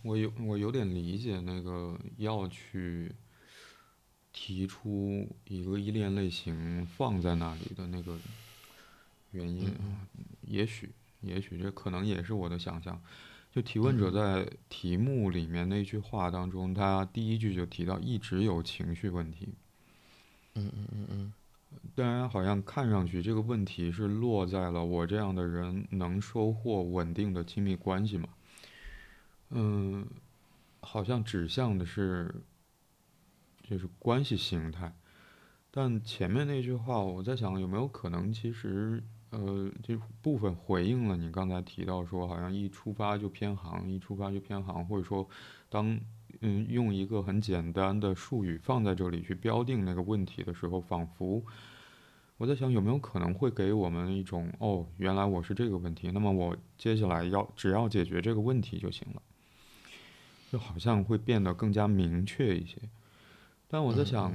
[0.03, 3.13] 我有我有点理解那个要去
[4.33, 8.17] 提出一个依恋类型放在那里的那个
[9.33, 10.07] 原因啊，
[10.43, 10.91] 也许
[11.23, 13.03] 也许这可能也是我的想象。
[13.53, 19.49] 就提问者在题目里面那句话当中，他第一句就提到一直有情绪问题。
[20.55, 21.33] 嗯嗯嗯嗯。
[21.95, 28.29] 当然，好像看上去这个问题是落在了我这样的人能收获稳定的亲密关系吗？
[29.57, 30.05] 嗯，
[30.81, 32.35] 好像指向的是，
[33.63, 34.93] 就是关系形态，
[35.71, 45.29] 但前面那句话，我在想有没有可能，其实呃，这部分回应了你刚才提到说，好像一出发就偏航，一出发就偏航，或者说，
[45.69, 45.99] 当
[46.41, 51.41] 嗯，用一个很简单的术语放在这里去标定那个问题的时候，仿佛
[52.39, 59.23] 我在想有没有可能会给我们一种哦，原来我是这个问题，那么我接下来要只要解决这个问题就行了，
[60.55, 62.79] 就好像会变得更加明确一些。
[63.67, 64.33] 但我在想，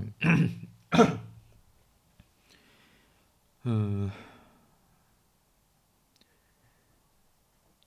[3.63, 4.11] 嗯，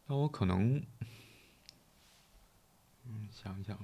[0.07, 0.83] 那我可能，
[3.05, 3.79] 嗯，想想。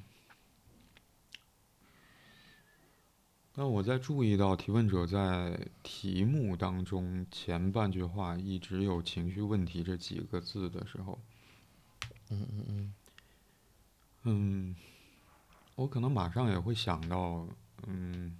[3.52, 11.20] 那我在注意到提问者在题目当中前半句话一直有“情绪问题”这几个字的时候，
[12.30, 12.94] 嗯嗯嗯，
[14.30, 14.76] 嗯，
[15.74, 17.48] 我可能马上也会想到，
[17.86, 18.36] 嗯，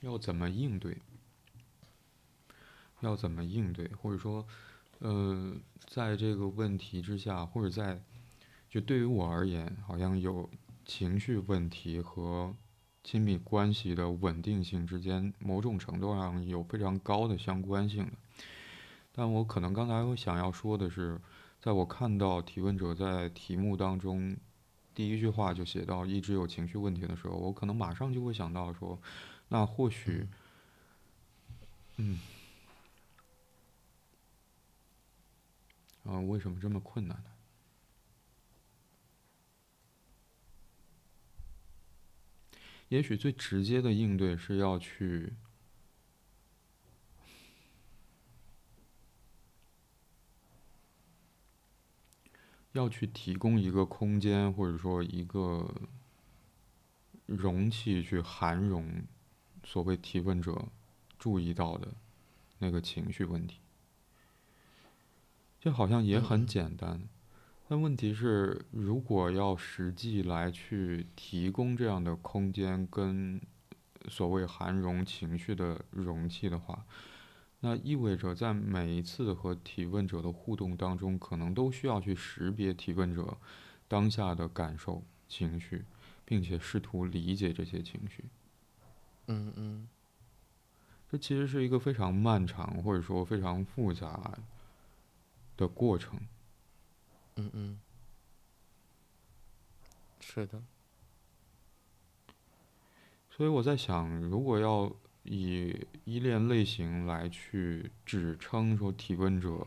[0.00, 0.96] 要怎么应对？
[3.00, 3.86] 要怎么应对？
[3.88, 4.46] 或者说？
[5.00, 5.54] 呃，
[5.86, 8.02] 在这个问题之下，或者在，
[8.70, 10.48] 就对于我而言，好像有
[10.86, 12.56] 情绪问题和
[13.04, 18.12] 亲密关系的稳定性之间，某种程度上有非常高的相关性的。
[19.12, 21.20] 但我可能刚才我想要说的是，
[21.60, 24.36] 在我看到提问者在题目当中
[24.94, 28.98] 第一句话就写到一直有情绪问题的时候，我可能马上就会想到说，
[29.48, 30.26] 那或许，
[31.98, 32.18] 嗯。
[36.04, 37.33] 啊，为什么这么困难呢？
[42.88, 45.32] 也许最直接的应对是要去，
[52.72, 55.74] 要去提供一个空间，或者说一个
[57.26, 59.02] 容器，去涵容
[59.64, 60.68] 所谓提问者
[61.18, 61.94] 注意到的
[62.58, 63.58] 那个情绪问题。
[65.58, 67.08] 这好像也很简单，
[67.74, 73.40] 但问题是，如果要实际来去提供这样的空间跟
[74.06, 76.86] 所谓含容情绪的容器的话，
[77.58, 83.36] 那意味着在每一次和提问者的互动当中，可能都需要去识别提问者
[83.88, 85.84] 当下的感受、情绪，
[86.24, 88.24] 并且试图理解这些情绪。
[89.26, 89.88] 嗯嗯，
[91.10, 94.38] 这其实是一个非常漫长，或者说非常复杂。
[95.56, 96.20] 的过程，
[97.36, 97.80] 嗯嗯，
[100.20, 100.62] 是的。
[103.30, 104.94] 所以我在想，如果要
[105.24, 109.66] 以依恋类型来去指称说提问者，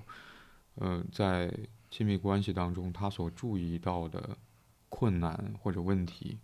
[0.76, 1.54] 呃，在
[1.92, 4.38] 亲密关系当中他所注意到的
[4.88, 6.38] 困难或者问题，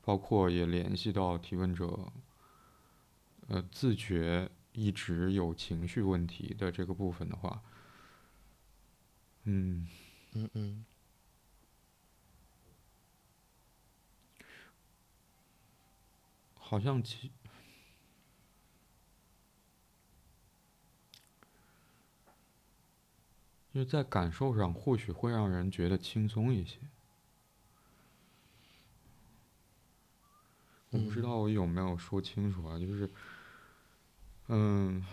[0.00, 2.10] 包括也联系到提问者，
[3.48, 7.62] 呃，自觉一直有情绪问题的这个部分的话。
[9.44, 9.86] 嗯，
[10.32, 10.84] 嗯嗯，
[16.54, 17.32] 好像其，
[23.74, 26.78] 就在感受上或许会让人觉得轻松一些。
[30.90, 33.10] 我不知道我有没有说清楚啊，就是，
[34.48, 35.04] 嗯。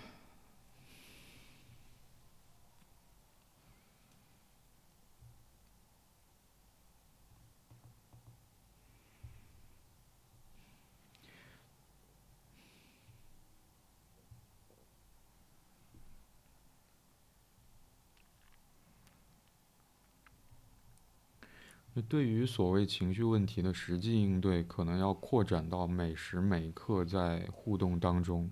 [22.02, 28.52] 对于所谓情绪问题的实际应对，可能要扩展到每时每刻在互动当中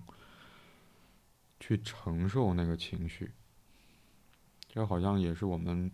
[1.60, 3.30] 去承受那个情绪。
[4.68, 5.90] 这好像也是我们，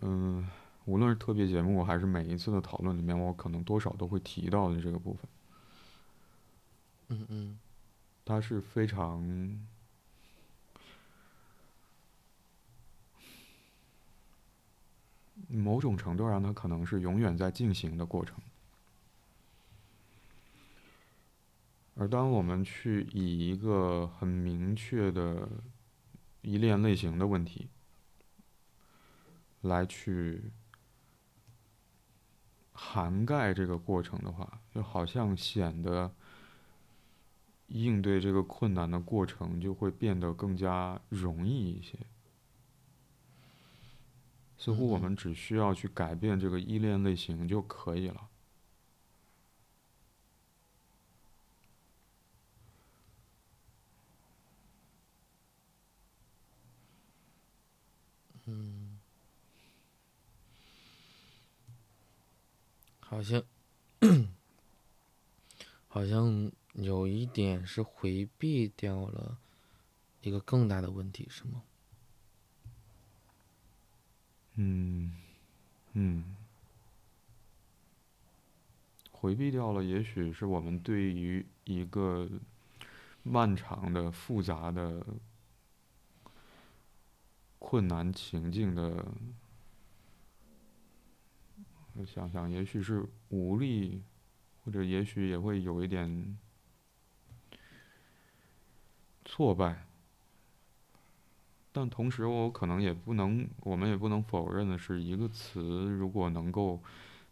[0.00, 0.48] 嗯，
[0.84, 5.28] 无论是特别节目还是每一次的讨论里面，我可能多少都会提到的这个部分。
[7.08, 7.58] 嗯嗯，
[8.24, 9.66] 它是非常。
[15.48, 18.36] 某种程度上，它可能是永远在进行的过程。
[21.94, 25.48] 而当我们去以一个很明确的
[26.42, 27.68] 依恋类型的问题
[29.62, 30.42] 来去
[32.74, 36.12] 涵盖这个过程的话，就好像显得
[37.68, 41.98] 应对这个困难的过程就会变得更加容易一些。
[44.58, 48.28] 似乎我们只需要去改变这个依恋类型就可以了。
[58.46, 58.96] 嗯。
[63.08, 63.42] 好像
[65.88, 69.38] 好像有一点是回避掉了
[70.20, 71.62] 一个更大的问题是吗？
[74.56, 75.12] 嗯
[75.92, 76.24] 嗯，
[79.12, 82.28] 回避掉了，也许是我们对于一个
[83.22, 85.04] 漫长的、复杂的、
[87.58, 89.06] 困难情境的，
[91.94, 94.02] 我想想，也许是无力，
[94.64, 96.38] 或者也许也会有一点
[99.24, 99.86] 挫败。
[101.78, 105.60] 但同时，我可能也不能，我们也不能否认的是，一个词
[105.90, 106.82] 如果能够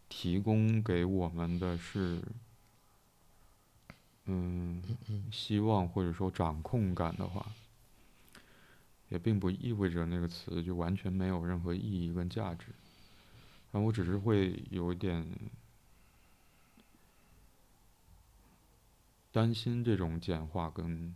[0.07, 2.21] 提供给我们的是，
[4.25, 4.83] 嗯，
[5.31, 7.43] 希望或者说掌控感的话，
[9.09, 12.67] 也并不意味着那个词就完全没有任何意义跟价值。
[13.71, 15.25] 但我只是会有一点
[19.31, 21.15] 担心这种简化跟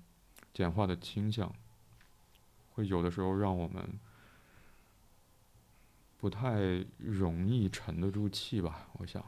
[0.51, 1.53] 简化的倾向。
[2.79, 3.99] 会有的时候让我们
[6.17, 9.21] 不太容易沉得住气吧，我想。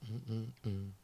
[0.00, 0.94] 嗯嗯嗯。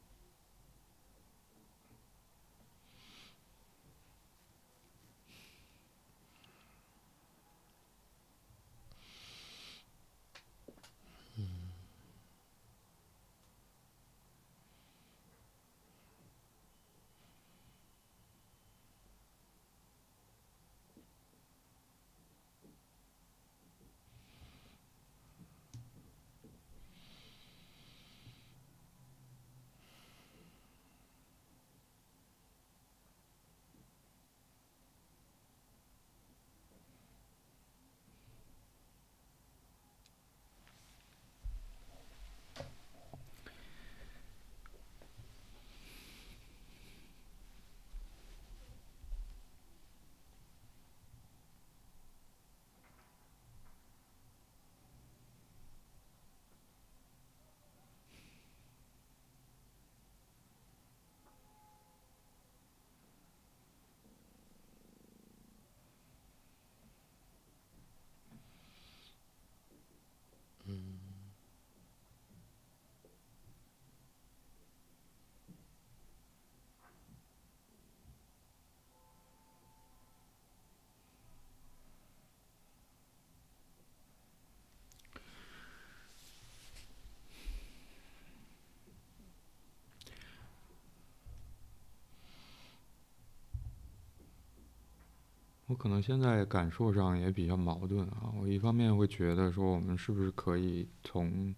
[95.81, 98.31] 可能现在感受上也比较矛盾啊。
[98.39, 101.55] 我一方面会觉得说，我们是不是可以从，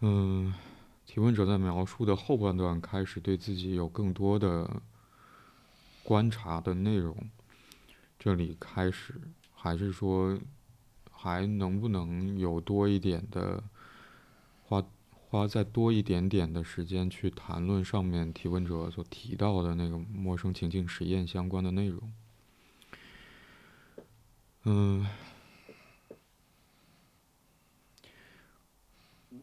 [0.00, 0.52] 嗯，
[1.06, 4.82] 提问者在描述的后半段开始，对自己有更多的
[6.02, 7.16] 观察的内容，
[8.18, 9.14] 这里开始，
[9.54, 10.36] 还是说，
[11.12, 13.62] 还能不能有多一点的
[14.64, 22.12] 花花再多一点点的时间去谈论上面提问者所提到的那个陌生情境实验相关的内容？
[24.68, 25.06] 嗯，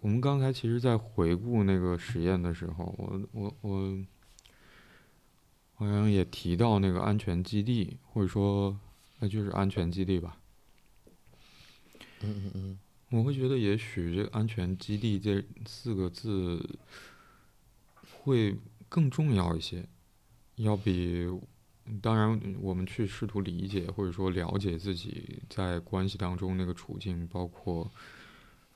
[0.01, 3.97] 我们刚才其实，在回顾那个实验的时候，我我我
[5.75, 8.77] 好像也提到那个安全基地，或者说，
[9.19, 10.37] 那就是安全基地吧。
[12.19, 12.79] 嗯嗯嗯。
[13.11, 16.77] 我会觉得，也许这个“安全基地”这四个字
[18.23, 18.57] 会
[18.89, 19.87] 更重要一些，
[20.57, 21.29] 要比。
[22.01, 27.91] 当然，我们去试图理解或者说了解自己在关系当中那个处境，包括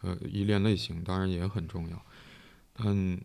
[0.02, 2.06] 呃依恋类型，当然也很重要。
[2.74, 3.20] 但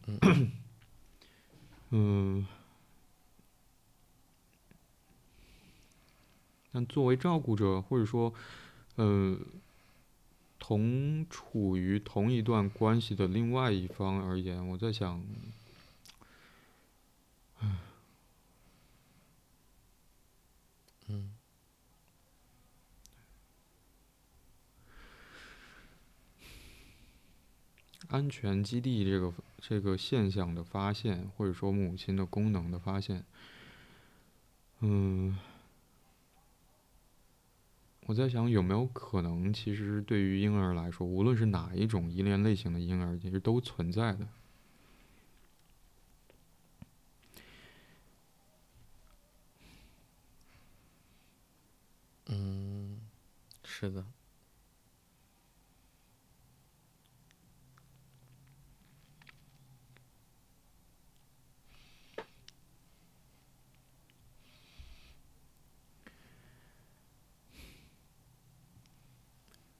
[1.90, 2.46] 嗯，
[6.70, 8.32] 但作为照顾者或者说
[8.94, 9.36] 呃
[10.60, 15.20] 同处于同一段关系的另外一方而言，我在想，
[17.58, 17.68] 唉。
[28.12, 33.24] 安全基地这个这个现象的发现，或者说母亲的功能的发现，
[34.80, 35.38] 嗯，
[38.06, 44.28] 我在想有没有可能，其实对于婴儿来说，无论是哪一种依恋类型的婴儿，其实都存在的。
[52.26, 53.00] 嗯。
[53.64, 54.04] 是的。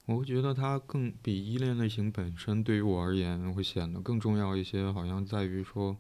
[0.07, 5.97] 我会觉得它更比依恋类型本身对于我而言会显得更重要一些，好像在于说，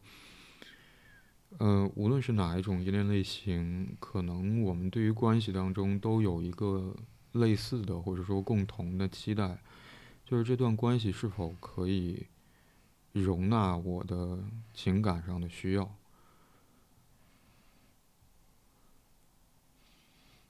[1.59, 6.94] 呃，无论是哪一种依恋类型，可能我们对于关系当中都有一个
[7.32, 9.59] 类似的或者说共同的期待，
[10.24, 12.26] 就是这段关系是否可以
[13.12, 14.40] 容纳我的
[14.74, 15.94] 情感上的需要。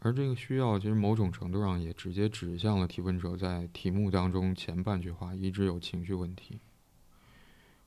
[0.04, 6.58] 而这个需要，其实某种程度上也直接指向了提问者在题目当中前半句话一直有情绪问题。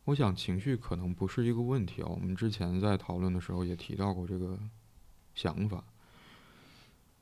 [0.06, 4.58] 我想情绪可能不是一个问题啊，我们之前在讨论的时候也提到过这个
[5.34, 5.84] 想法。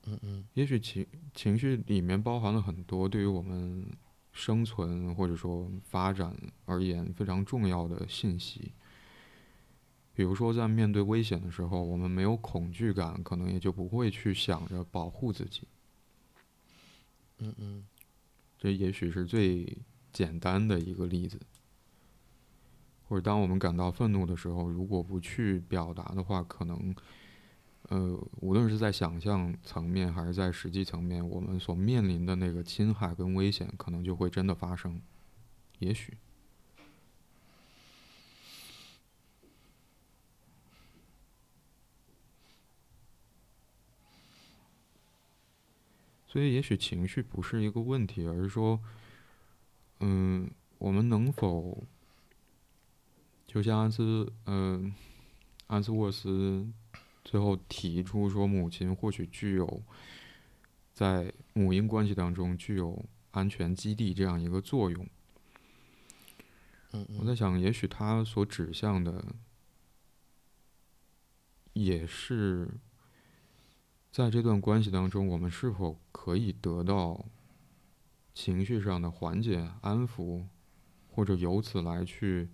[0.06, 0.46] 嗯嗯。
[0.54, 3.88] 也许情情绪里面包含了很多对于我们
[4.32, 6.36] 生存或者说发展
[6.66, 8.74] 而言非常重要的信息。
[10.16, 15.68] 比如说，在面对危险的时候，我们没有恐惧感，可能也就不会去想着保护自己。
[17.40, 17.84] 嗯嗯，
[18.60, 19.76] 这也许是最
[20.12, 21.40] 简单的一个例子。
[23.08, 26.96] 或者，当我们感到愤怒的时候，如果不去表达的话，可能，
[27.90, 35.02] 呃，无论是在想象层面还是在实际层面，我们所面临的那个侵害跟危险，可能就会真的发生。
[35.80, 36.16] 也许。
[46.34, 48.82] 所以，也许情绪不是一个问题，而是说，
[50.00, 51.84] 嗯，我们能否，
[53.46, 54.92] 就像安斯，嗯，
[55.68, 56.68] 安斯沃斯
[57.24, 59.84] 最后提出说，母亲或许具有
[60.92, 65.08] 在母婴关系当中具有安全基地这样一个作用。
[66.94, 69.24] 嗯，我在想，也许他所指向的
[71.74, 72.68] 也是。
[74.14, 77.26] 在这段关系当中，我们是否可以得到
[78.32, 80.46] 情绪上的缓解、安抚，
[81.12, 82.48] 或者由此来去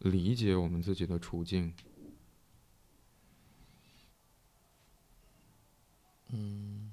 [0.00, 1.72] 理解我们自己的处境？
[6.28, 6.85] 嗯。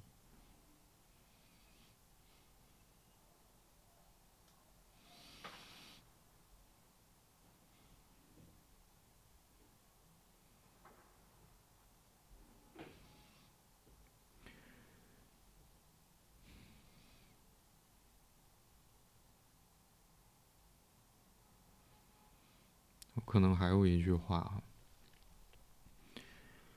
[23.26, 24.62] 可能还有一句话，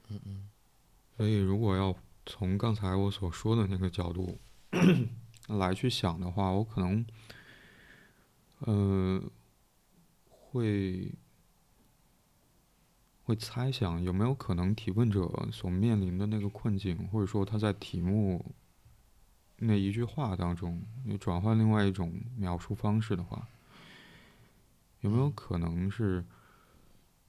[0.09, 0.49] 嗯嗯，
[1.17, 1.95] 所以如果要
[2.25, 4.39] 从刚才我所说的那个角度
[5.49, 7.07] 来去想的话，我可能，
[8.61, 9.23] 呃，
[10.29, 11.13] 会
[13.25, 18.55] 会猜想有没有可能提问者所面临的那个困境，或者说他在题目
[19.59, 23.49] 那一句话当中，你转换另外一种描述方式的话，
[25.07, 26.25] 有没有可能是？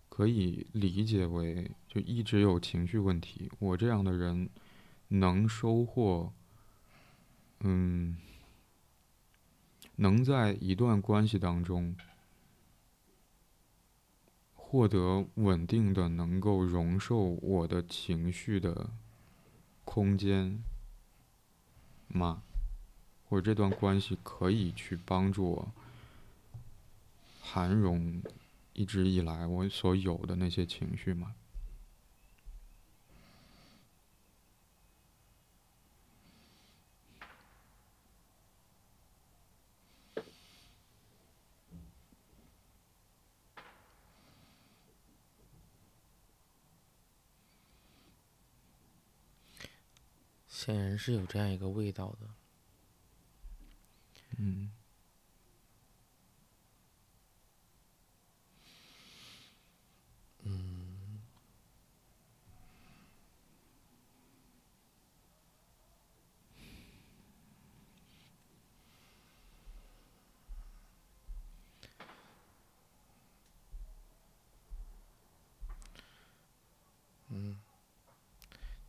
[0.10, 3.52] 可以理解为，就一直有情绪问题。
[3.60, 4.50] 我这样的人，
[5.10, 6.34] 能收获，
[7.60, 8.18] 嗯，
[9.98, 11.96] 能在一段关系当中
[14.56, 18.90] 获得稳定的、能够容受我的情绪的
[19.86, 20.64] 空间
[22.08, 22.42] 吗？
[23.30, 25.72] 或者这段关系可以去帮助我
[27.50, 28.22] 涵容？
[28.74, 31.34] 一直以来我所有的那些情绪吗？
[50.48, 52.28] 显然是有这样一个味道的。
[54.38, 54.77] 嗯。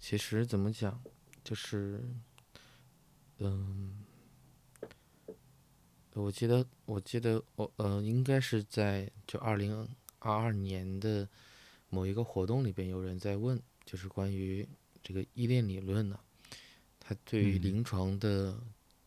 [0.08, 0.98] 其实怎么讲，
[1.44, 2.02] 就是，
[3.40, 4.02] 嗯，
[6.14, 9.86] 我记得，我记得，我呃，应该是在就二零
[10.20, 11.28] 二二年的
[11.90, 14.66] 某一个活动里边，有人在问，就是关于
[15.02, 16.18] 这个依恋理论呢，
[16.98, 18.58] 它对于临床的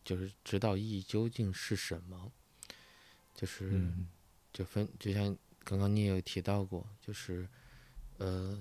[0.04, 2.30] 就是指导意义究竟是什么？
[3.34, 4.06] 就是嗯
[4.52, 7.48] 就分就像刚刚你也有提到过，就是
[8.18, 8.56] 呃，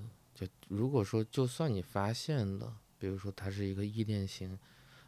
[0.68, 4.58] 如果说就算你发现了，比如说它是一个依恋型，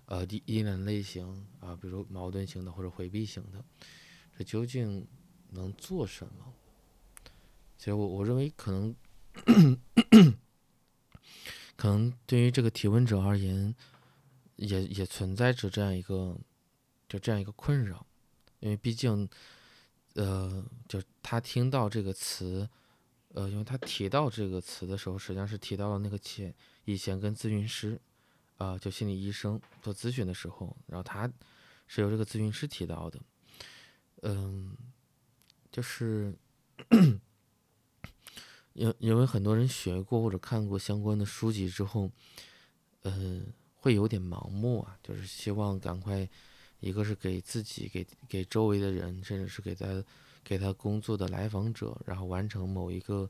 [0.06, 3.64] 呃，依依恋类型啊，比如矛盾型的或者回避型的，
[4.38, 5.08] 这究竟
[5.52, 6.54] 能做什么？
[7.78, 8.96] 其实我我认为可能，
[11.76, 13.76] 可能对于这个提问者而言，
[14.56, 16.38] 也也存在着这样一个
[17.10, 18.06] 就这样一个困扰，
[18.60, 19.28] 因为毕竟，
[20.14, 22.70] 呃，就他听到这个词，
[23.34, 26.54] 呃，因为他提到这个词的时候，实际上是提到了那个前
[26.86, 28.00] 以前跟咨询师，
[28.58, 31.32] 啊、就心理医生做咨询的时候，然后他
[31.88, 33.20] 是由这个咨询师提到的，
[34.22, 34.76] 嗯，
[35.72, 36.34] 就是。
[38.74, 42.10] 因因为很多人学过或者看过相关的书籍之后，
[43.04, 43.40] 呃，
[43.76, 46.28] 会有点盲目啊，就是希望赶快，
[46.80, 50.04] 一个是给自己、给给周围的人，甚至是给他
[50.44, 53.30] 给他工作的来访者，然后完成某一个，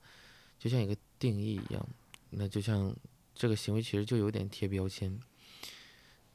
[0.57, 1.87] 就像一个定义一样，
[2.31, 2.95] 那就像
[3.35, 5.19] 这个行为其实就有点贴标签。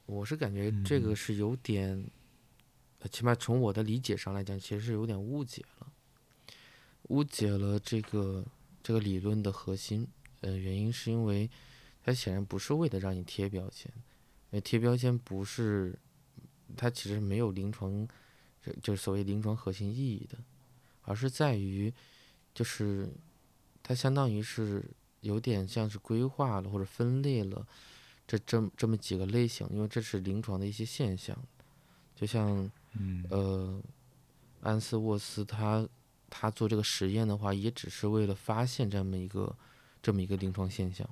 [0.06, 2.04] 我是感觉这个是有点，
[3.00, 5.92] 呃起码从我的理解上来讲，其实是有点误解了，
[7.08, 8.44] 误解了这个
[8.82, 10.06] 这个理论的核心。
[10.40, 11.50] 呃，原因是因为
[12.04, 13.92] 它显然不是为了让你贴标签，
[14.50, 15.98] 呃，贴标签不是，
[16.76, 18.06] 它其实没有临床，
[18.64, 20.38] 就就是所谓临床核心意义的，
[21.08, 21.92] 而是在于，
[22.54, 23.08] 就是
[23.82, 24.84] 它相当于是
[25.20, 27.66] 有点像是规划了或者分裂了
[28.26, 31.36] 这这这么几个类型，因为这是临床的一些现象，
[32.14, 33.24] 就像嗯。
[33.30, 33.82] 呃，
[34.60, 35.88] 安斯沃斯他
[36.28, 39.56] 他做这个实验的话，也只是为了发现这么一个
[40.02, 41.08] 这么一个临床现象。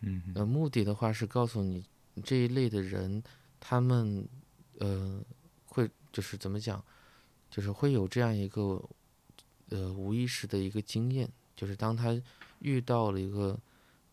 [0.00, 1.82] 嗯呃，目的的话是告诉你
[2.22, 3.22] 这一类的人，
[3.58, 4.28] 他们
[4.78, 5.24] 呃
[5.64, 6.84] 会就是怎么讲，
[7.50, 8.82] 就是会有这样一个
[9.70, 12.20] 呃无意识的一个经验，就是当他
[12.60, 13.58] 遇到了一个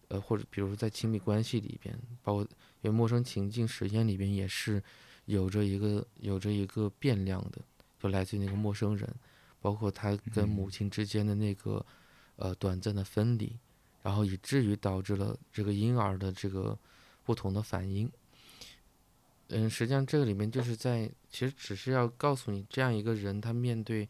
[0.07, 2.43] 呃或者比如说在亲密关系里边，包括
[2.81, 4.81] 因为陌生情境实验里边也是
[5.25, 7.61] 有着一个有着一个变量的，
[8.01, 9.13] 就来自于那个陌生人，
[9.61, 11.85] 包括他跟母亲之间的那个
[12.37, 13.55] 呃短暂的分离。
[14.03, 16.77] 然后以至于导致了这个婴儿的这个
[17.25, 18.09] 不同的反应。
[19.49, 24.07] 嗯，实际上这个里面就是在，其实只是要告诉你，这样一个人他面对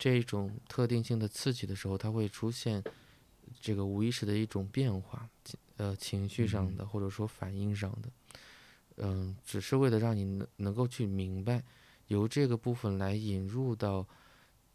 [0.00, 2.82] 这种特定性的刺激的时候，它会出现
[3.60, 5.28] 这个无意识的一种变化，
[5.76, 8.08] 呃，情绪上的或者说反应上的，
[8.96, 11.62] 嗯，只是为了让你能能够去明白，
[12.08, 14.04] 由这个部分来引入到，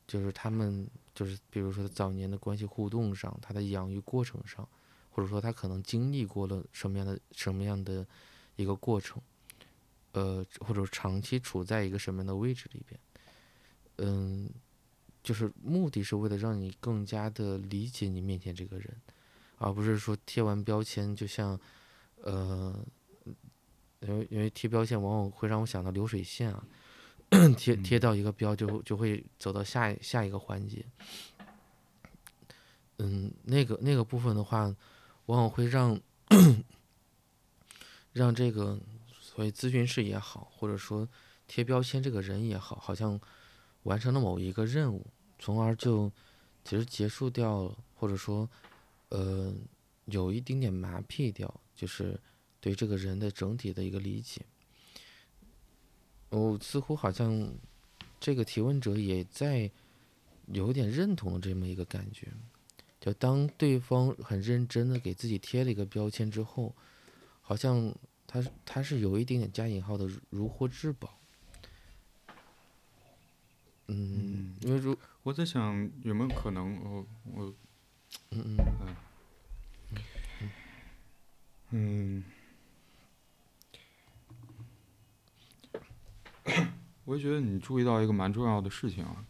[0.08, 0.88] 就是他们。
[1.16, 4.68] 就是比如说早年的关系互动上，他的养育过程上，
[5.10, 8.06] 或者说他可能经历过了什么样的什么样的
[8.58, 9.22] 一个过程，
[10.12, 13.00] 呃，或者长期处在一个什么样的位置里边，
[14.00, 14.50] 嗯，
[15.26, 18.96] 就是目的是为了让你更加的理解你面前这个人，
[19.58, 21.60] 而不是说贴完标签就像，
[22.22, 22.74] 呃，
[24.00, 26.64] 因为因为贴标签往往会让我想到流水线啊。
[27.58, 30.86] 贴贴到一个标就就会走到下下一个环节，
[33.00, 34.74] 嗯，那个那个部分的话，
[35.26, 36.00] 往往会让
[38.14, 38.80] 让这个
[39.20, 41.10] 所谓咨询师也好，或者说
[41.48, 43.20] 贴标签这个人也好，好像
[43.86, 45.06] 完成了某一个任务，
[45.40, 46.12] 从而就
[46.64, 48.50] 其实结束掉了，或者说
[49.10, 49.54] 呃
[50.06, 52.20] 有一丁点麻痹掉，就是
[52.60, 54.42] 对这个人的整体的一个理解。
[56.30, 57.54] 我似乎好像
[58.20, 59.70] 这个提问者也在
[60.48, 62.28] 有点认同这么一个感觉，
[63.00, 66.76] 就当对方很认真的给自己贴了一个标签之后，
[67.42, 67.94] 好像
[68.26, 71.20] 他他是有一点点加引号的如获至宝。
[73.88, 77.54] 嗯，因为如我在想有没有可能，我我
[78.32, 78.96] 嗯嗯。
[81.72, 82.24] 嗯，
[87.04, 89.26] 我也觉得你注意到一个蛮重要的事情啊。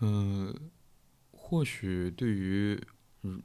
[0.00, 0.54] 嗯，
[1.32, 2.80] 或许对于
[3.22, 3.42] 嗯，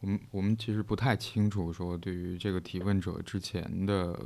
[0.00, 4.18] 我们我们其实不太清楚说，对于这个提问者之前的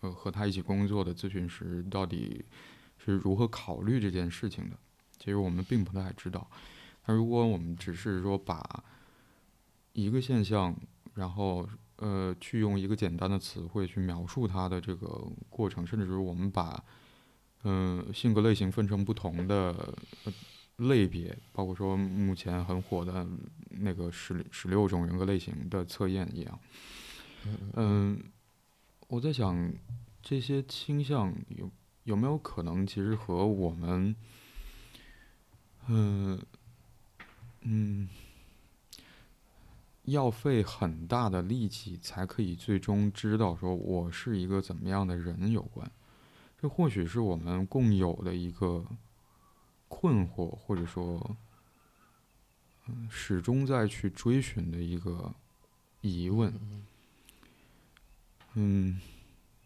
[0.00, 2.44] 呃和他一起工作的咨询师到底
[2.98, 4.76] 是如何考虑这件事情的，
[5.18, 6.48] 其实我们并不太知道。
[7.06, 8.84] 那如果我们只是说把
[9.92, 10.76] 一个现象，
[11.14, 11.66] 然后
[11.96, 16.82] 呃去用一个简单的词汇去描述它的这个过程，甚至是我们把
[17.62, 19.94] 嗯、呃性格类型分成不同的
[20.24, 20.32] 呃
[20.76, 23.26] 类别，包括说目前很火的
[23.70, 26.60] 那个十十六种人格类型的测验一样，
[27.74, 28.18] 嗯，
[29.08, 29.72] 我在想，
[30.20, 31.70] 这些倾向有
[32.02, 34.16] 有没有可能，其实和我们，
[35.86, 36.40] 嗯
[37.60, 38.08] 嗯，
[40.02, 45.88] 要费很大的力气才可以最终知道说我是一个怎么样的人有关。
[46.60, 48.84] 这或许是我们共有的一个
[49.86, 51.36] 困惑，或者说，
[52.88, 55.32] 嗯，始终在去追寻的一个
[56.00, 56.52] 疑问。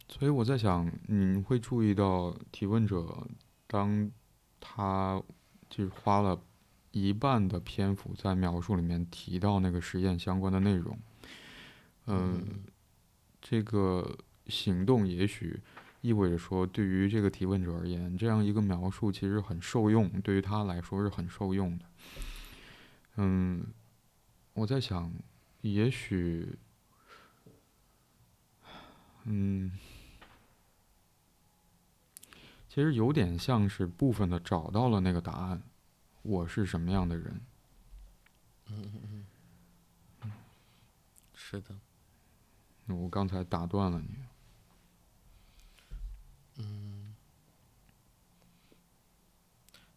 [0.09, 3.27] 所以我在想，你会注意到提问者，
[3.69, 4.11] 当
[4.59, 5.23] 他
[5.69, 6.43] 就是花了
[6.91, 10.99] 一半的篇幅在描述里面提到那个实验相关的内容，
[12.07, 12.65] 嗯，
[13.41, 14.19] 这个
[14.49, 15.61] 行动也许
[16.01, 21.85] 意味着说，对于这个提问者而言，这样一个描述其实很受用，对于他来说是很受用的。
[23.19, 23.65] 嗯，
[24.55, 25.13] 我在想，
[25.61, 26.59] 也许。
[29.25, 29.73] 嗯，
[32.69, 35.63] 其实有点像是部分的找到了那个答案，
[36.23, 37.41] 我是什么样的人？
[38.67, 39.27] 嗯嗯
[40.23, 40.33] 嗯，
[41.35, 41.79] 是的。
[42.87, 44.17] 我刚才打断了你。
[46.57, 47.15] 嗯，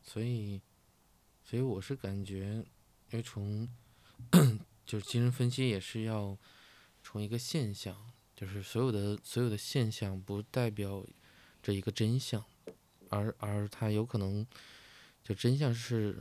[0.02, 0.62] 所以，
[1.44, 2.64] 所以我是感觉，
[3.10, 3.68] 因为从
[4.86, 6.38] 就是精神分析也是要
[7.02, 8.13] 从一个现象。
[8.44, 11.08] 就是所有的所有的现象不代表
[11.62, 12.44] 这一个真相，
[13.08, 14.46] 而而它有可能
[15.24, 16.18] 就真相是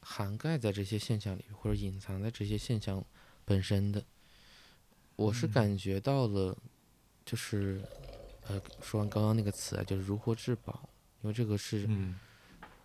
[0.00, 3.04] 涵盖在这些现象里，或者隐藏在这些现象
[3.44, 4.04] 本身的。
[5.14, 6.58] 我是感觉到了，
[7.24, 7.80] 就是
[8.48, 10.88] 呃，说完刚刚那个词啊，就是如获至宝，
[11.22, 11.88] 因为这个是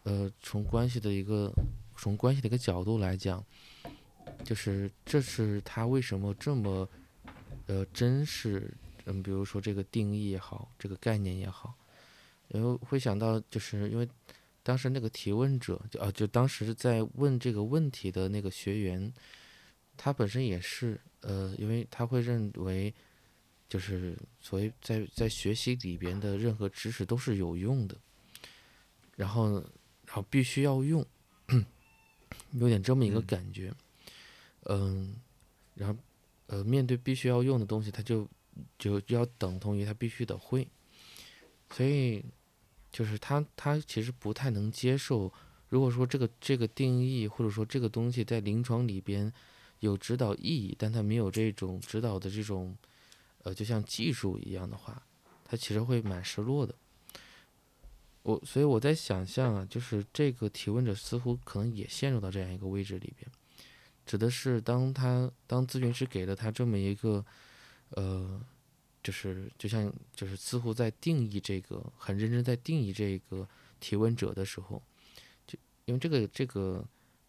[0.03, 1.51] 呃，从关系的一个
[1.97, 3.43] 从关系的一个角度来讲，
[4.43, 6.87] 就是这是他为什么这么。
[7.69, 8.73] 呃，真是，
[9.05, 11.75] 嗯，比如说这个定义也好，这个概念也好，
[12.47, 14.09] 然后会想到，就是因为
[14.63, 19.13] 当时那个提问者，就啊，就当时在问这个问题的那个学员，
[19.95, 22.91] 他本身也是，呃，因为他会认为，
[23.67, 27.95] 就是所谓在在学习里边的任何知识都是有用的，
[29.15, 29.59] 然后，
[30.07, 31.05] 然后必须要用，
[32.53, 33.71] 有点这么一个感觉，
[34.63, 35.15] 嗯，
[35.75, 35.95] 然后。
[36.51, 38.27] 呃，面对必须要用的东西，他就
[38.79, 40.67] 就要等同于他必须得会，
[41.69, 42.25] 所以
[42.91, 45.31] 就是他他其实不太能接受，
[45.67, 49.31] 如果说这个这个定义或者说这个东西在临床里边
[49.79, 52.75] 有指导意义，但他没有这种指导的这种
[53.43, 55.03] 呃，就像技术一样的话，
[55.45, 56.73] 他其实会蛮失落的。
[58.23, 63.31] 我所以我在想象啊，就是这个提问者似乎可能也陷入到这样一个位置里边。
[64.09, 67.23] 指的是，当他当咨询师给了他这么一个，
[67.89, 68.41] 呃，
[69.03, 73.47] 就是就像就是似乎在定义这个很认真在定义这个
[73.79, 74.81] 提问者的时候，
[75.45, 76.83] 就因为这个这个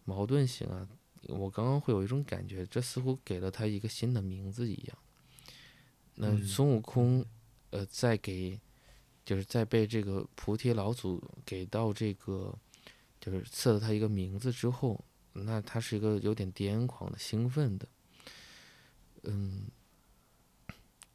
[0.05, 0.87] 矛盾性啊，
[1.27, 4.97] 我刚刚会有一种感觉，这似乎给了他一个新的名字一样。
[6.15, 7.23] 那孙悟空，
[7.69, 8.59] 呃，在给
[9.23, 12.57] 就是在被这个菩提老祖给到这个
[13.19, 14.99] 就是赐了他一个名字之后。
[15.33, 17.87] 那他是一个有点癫狂的、兴奋的，
[19.23, 19.67] 嗯，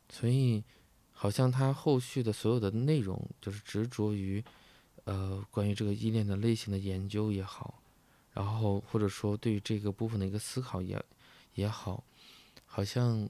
[0.08, 0.64] 所以
[1.12, 4.42] 好像他后续的所有的内容，就是执着于，
[5.04, 7.82] 呃，关于这个依恋的类型的研究也好，
[8.32, 11.04] 然后或者说对于这个部分的一个思考也
[11.54, 12.02] 也好，
[12.64, 13.28] 好像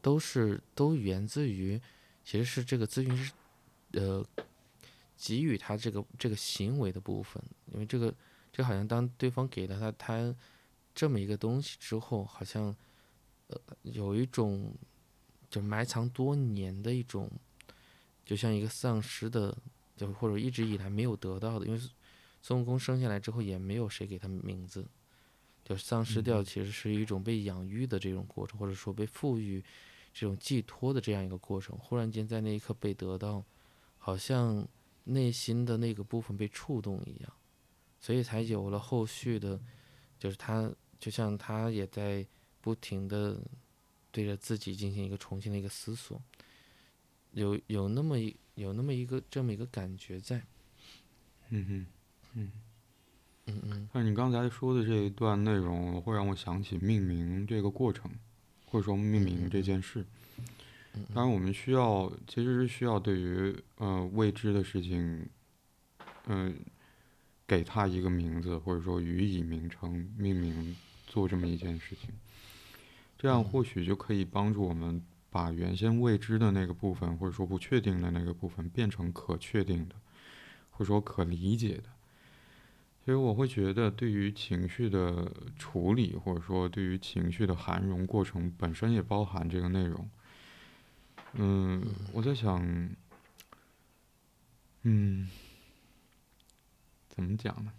[0.00, 1.78] 都是都源自于，
[2.24, 3.30] 其实是这个咨询师，
[3.92, 4.24] 呃，
[5.18, 7.42] 给予他这个这个行为的部分，
[7.74, 8.14] 因为这个。
[8.56, 10.34] 就好像当对方给了他他
[10.94, 12.74] 这么一个东西之后，好像
[13.48, 14.74] 呃有一种
[15.50, 17.30] 就埋藏多年的一种，
[18.24, 19.54] 就像一个丧失的，
[19.94, 21.78] 就或者一直以来没有得到的，因为
[22.40, 24.86] 孙悟空生下来之后也没有谁给他名字，
[25.62, 29.62] 就丧失掉其实是一种被养育的这种过程，或者说被赋予
[30.14, 31.76] 这种寄托的这样一个过程。
[31.76, 33.44] 忽然间在那一刻被得到，
[33.98, 34.66] 好像
[35.04, 37.30] 内心的那个部分被触动一样。
[38.00, 39.60] 所以才有了后续的，
[40.18, 42.24] 就是他就像他也在
[42.60, 43.38] 不停的
[44.10, 46.22] 对着自己进行一个重新的一个思索，
[47.32, 50.42] 有有那么一有那么一个这么一个感觉在，
[51.50, 51.86] 嗯哼，
[52.34, 52.52] 嗯
[53.46, 53.88] 嗯嗯。
[53.92, 58.10] 那你刚才说的这一段内容，会让我想起命名这个过程，
[58.66, 60.04] 或者说命名这件事。
[61.12, 65.28] 当然，我们需要其实是需要对于呃未知的事情，
[66.26, 66.56] 嗯。
[67.46, 70.76] 给他一个名字，或者说予以名称、命名，
[71.06, 72.10] 做这么一件事情，
[73.16, 79.94] 这样或许就可以帮助我们把原先未知的那个部分，或者说不确定的那个部分，变成可确定的，
[80.70, 81.84] 或者说可理解的。
[83.04, 90.10] 其实我会觉得，对于情绪的处理，或者说对于情绪的涵容过程本身，也包含这个内容。
[91.34, 91.80] 嗯，
[92.12, 92.60] 我在想，
[94.82, 95.30] 嗯，
[97.16, 97.72] 怎么讲呢？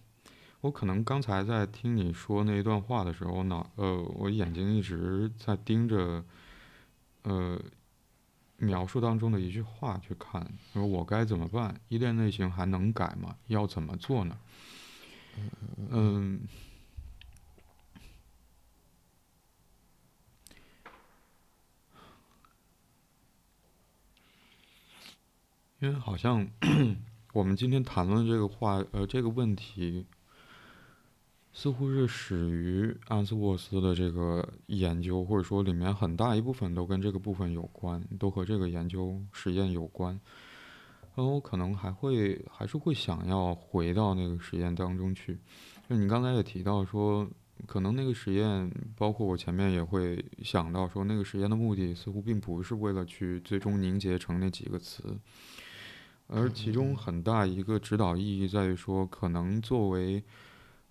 [0.61, 6.25] 我可能刚才在听你说那一段话的时候，脑呃，我眼睛一直在盯着，
[7.21, 7.61] 呃，
[8.57, 11.79] 描述当中的一句话去看，说我该怎么办？
[11.89, 13.37] 依恋类型还能改吗？
[13.45, 14.35] 要怎么做呢？
[15.91, 16.41] 嗯，
[25.79, 26.47] 因为好像
[27.33, 30.05] 我们今天谈论这个话，呃，这个问题。
[31.53, 40.19] 似乎是始于安斯沃斯的这个研究，或者说里面很大一部分都跟这个部分有关，都和这个研究实验有关。
[41.15, 45.39] 然后我可能还会还是会想要回到那个实验当中去。
[45.89, 47.27] 就你刚才也提到说，
[47.65, 55.17] 可能那个实验，包括我前面也会想到说，那个实验的目的似乎并不是为了去最终凝结成那几个词，
[56.27, 60.23] 而其中很大一个指导意义在于说，可能作为。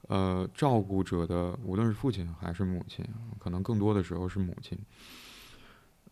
[0.09, 3.05] 呃，照顾者的无论是父亲还是母亲，
[3.41, 4.78] 可能更多的时候是母亲。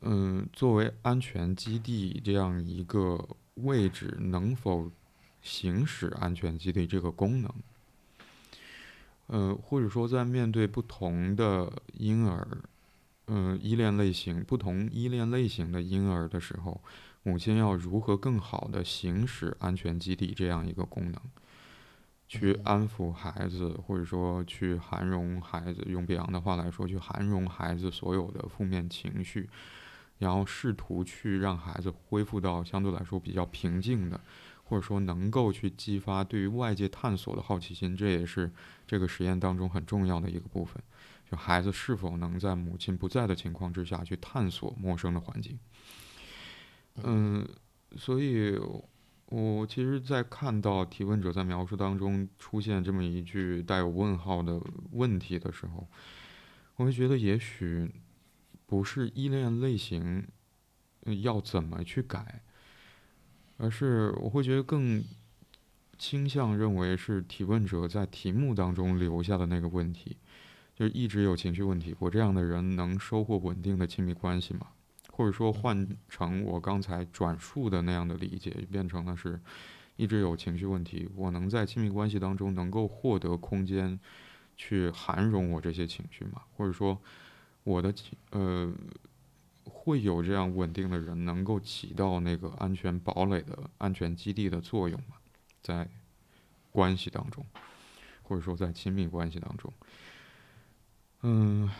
[0.00, 4.90] 嗯，作为安全基地这样一个位置，能否
[5.42, 7.52] 行使安全基地这个功能？
[9.28, 12.48] 呃，或者说在面对不同的婴儿，
[13.28, 16.80] 嗯，依恋类型不同依恋类型的婴儿的时候，
[17.24, 21.20] 母亲要如何更好的行使安全基地这样一个功能？
[22.26, 29.48] 去安抚孩子，或者说去涵容孩子，用别样的话来说，去涵容孩子所有的负面情绪，
[30.18, 34.20] 然后试图去让孩子恢复到相对来说比较平静的，
[34.64, 38.50] 或者说能够去激发对于外界探索的好奇心，这也是
[38.86, 40.82] 这个实验当中很重要的一个部分。
[41.30, 45.58] 就孩子是否能在母亲不在的情况之下去探索陌生的环境。
[47.02, 47.46] 嗯，
[47.96, 48.58] 所以。
[49.28, 54.60] 我其实，在看到提问者在描述当中出现这么一句带有问号的
[54.92, 55.88] 问题的时候，
[56.76, 57.90] 我会觉得也许
[58.66, 60.24] 不是依恋类型
[61.22, 62.42] 要怎么去改，
[63.56, 65.02] 而是我会觉得更
[65.98, 70.16] 倾向认为是提问者在题目当中留下的那个问题，
[70.76, 71.96] 就一直有情绪问题。
[71.98, 74.68] 我这样的人能收获稳定的亲密关系吗？
[75.16, 79.40] 或者说换成我刚才转述的那样的理解，变成了是
[79.94, 81.08] 一直有情绪问题。
[81.14, 83.96] 我能在亲密关系当中能够获得空间，
[84.56, 86.42] 去涵容我这些情绪吗？
[86.56, 87.00] 或者说
[87.62, 87.94] 我的
[88.30, 88.72] 呃
[89.62, 95.14] 会有这样稳定的人能够起到那个安全堡垒的安全基地的作用吗？
[95.62, 95.88] 在
[96.72, 97.46] 关系当中，
[98.24, 99.72] 或者说在亲密关系当中，
[101.22, 101.70] 嗯，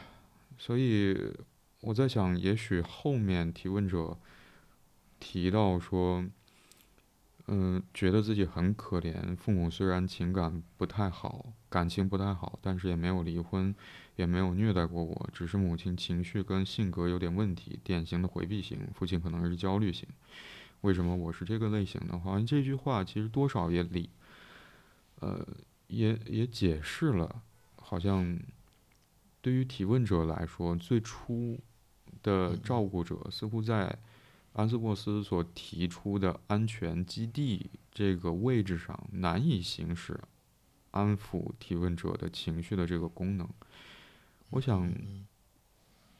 [0.56, 1.32] 所以。
[1.86, 4.16] 我在想，也许后面提问者
[5.20, 6.24] 提到说，
[7.46, 13.74] 嗯，觉得自己很可怜，父母虽然情感不太好，感情不太好，但是也没有离婚，
[14.16, 20.08] 也没有虐待过我，只是母亲情绪跟性格有点问题，典型的回避型，父亲可能是焦虑型。
[20.80, 22.18] 为什么我是这个类型的？
[22.18, 24.08] 好像这句话其实多少也理，
[25.20, 25.46] 呃，
[25.88, 27.42] 也也解释了，
[27.76, 28.40] 好像
[29.42, 31.60] 对于提问者来说，最初。
[32.24, 33.96] 的照顾者似乎在
[34.54, 40.18] 安斯沃斯所提出的安全基地这个位置上难以行使
[40.90, 43.46] 安抚提问者的情绪的这个功能。
[44.50, 44.90] 我想，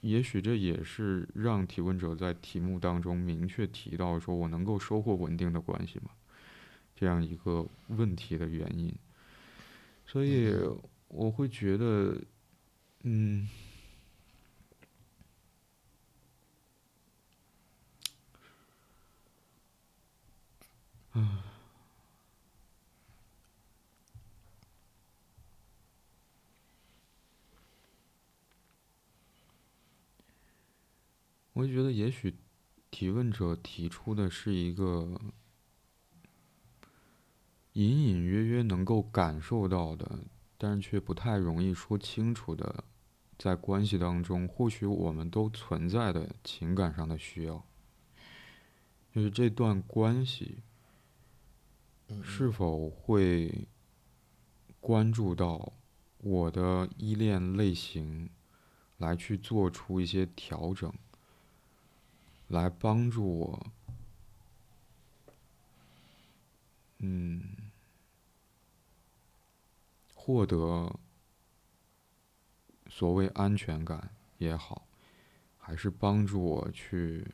[0.03, 6.11] 也许这也是让提问者在题目当中明确提到说我能够收获稳定的关系吗？
[6.95, 8.93] 这样一个问题的原因。
[10.05, 10.53] 所以
[11.09, 12.21] 我会觉得，
[13.05, 13.49] 嗯。
[21.17, 21.39] 嗯，
[31.53, 32.35] 我就觉得，也许
[32.91, 35.21] 提问者提出的是一个
[37.75, 40.19] 隐隐约约能够感受到的，
[40.59, 42.83] 但是却不太容易说清楚的，
[43.39, 47.65] 在关系当中，或许我们都存在的情感上的需要，
[49.13, 50.65] 就是这段关系。
[52.23, 53.67] 是否会
[54.81, 55.73] 关注到
[56.19, 58.31] 我的依恋类型，
[58.99, 60.93] 来去做出一些调整，
[62.49, 63.67] 来帮助我，
[66.99, 67.71] 嗯，
[70.15, 70.99] 获得
[72.89, 74.87] 所谓安全感也好，
[75.59, 77.27] 还是帮助我去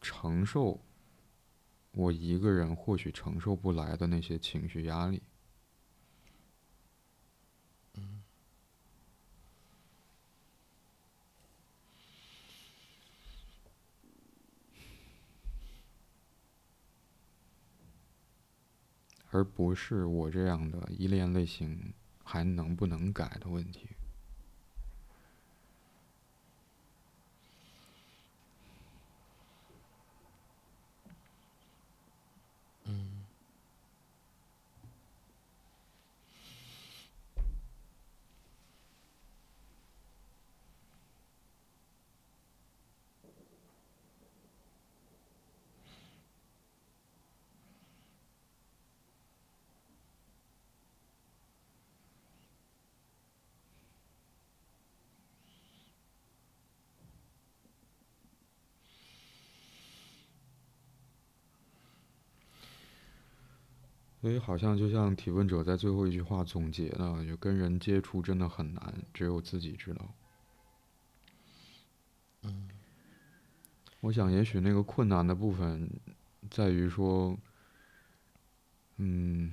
[0.00, 0.80] 承受
[1.96, 5.22] 我一个人或许承受不来的那些情绪压力。
[19.30, 21.92] 而不是我这样的依恋类型
[22.22, 23.95] 还能不能改的问题。
[64.26, 70.14] 所以好像就像提问者在最后一句话总结的，就跟人接触真的很难，只有自己知道。
[72.42, 72.68] 嗯。
[74.00, 75.88] 我想，也许那个困难的部分，
[76.50, 77.38] 在于说，
[78.96, 79.52] 嗯，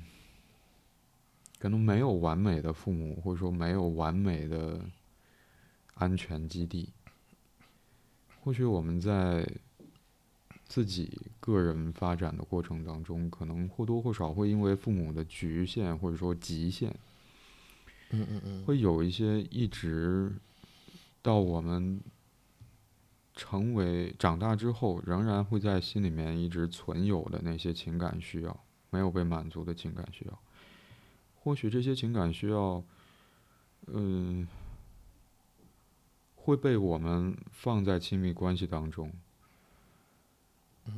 [1.60, 4.84] 可能没有完美的父母，或者说没有完美的
[5.94, 6.92] 安全基地。
[8.42, 9.48] 或许我们在。
[10.74, 16.90] 自己个人发展的过程当中，可能或多或少会因为父母的局限或者说极限，
[18.10, 20.34] 嗯嗯嗯，会有一些一直
[21.22, 22.02] 到我们
[23.36, 28.60] 成为长大之后，仍然会在心里面一直存有的那些情感需要，
[28.90, 30.40] 没有被满足的情感需要。
[31.36, 32.84] 或许这些情感需要，
[33.86, 34.48] 嗯，
[36.34, 39.12] 会被我们放在亲密关系当中。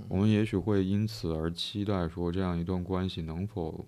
[0.07, 3.87] 我们也许会因此而期待说，这样一段关系能否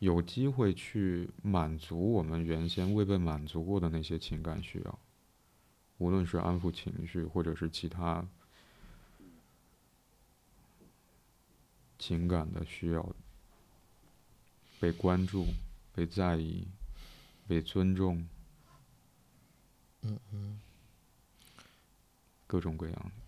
[0.00, 4.98] 有机会去满足我们原先未被满足过的那些情感需要，
[5.98, 8.26] 无论是安抚情绪，或者是其他
[11.98, 13.14] 情感的需要，
[14.80, 15.46] 被关注、
[15.94, 16.66] 被在意、
[17.46, 18.26] 被尊重，
[20.02, 20.60] 嗯嗯，
[22.46, 23.23] 各种各样的。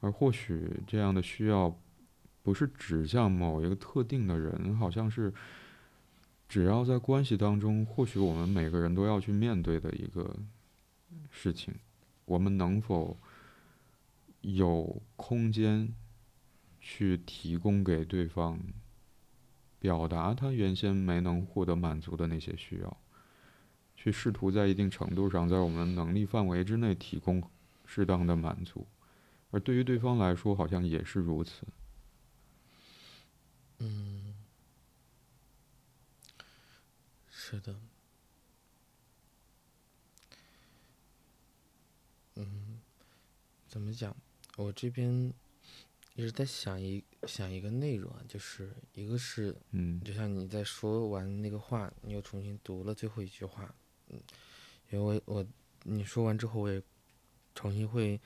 [0.00, 1.76] 而或许这样的需要，
[2.42, 5.32] 不是指向某一个特定的人，好像是，
[6.48, 10.36] 只要在关系当中，或许我们每个人都要去面对的一个
[11.30, 11.74] 事情。
[12.24, 13.18] 我们能否
[14.42, 15.92] 有空间
[16.80, 18.60] 去提供给对方，
[19.80, 22.96] 表达他原先没能获得满足的那些需要，
[23.96, 27.42] 去试图在一定程度上，在我们能力范围之内提供
[27.84, 28.86] 适当的满足。
[29.50, 31.66] 而对于对方来说，好像也是如此。
[33.78, 34.34] 嗯，
[37.30, 37.74] 是的。
[42.34, 42.80] 嗯，
[43.66, 44.14] 怎么讲？
[44.56, 45.32] 我这边
[46.14, 53.74] 一直在想一想一个内容啊，就是一个是，嗯，就像你在说完那个话，你又重新读了最后一句话，
[54.08, 54.20] 嗯，
[54.90, 55.46] 因为我
[55.84, 56.82] 你说完之后，我也
[57.54, 58.20] 重新会。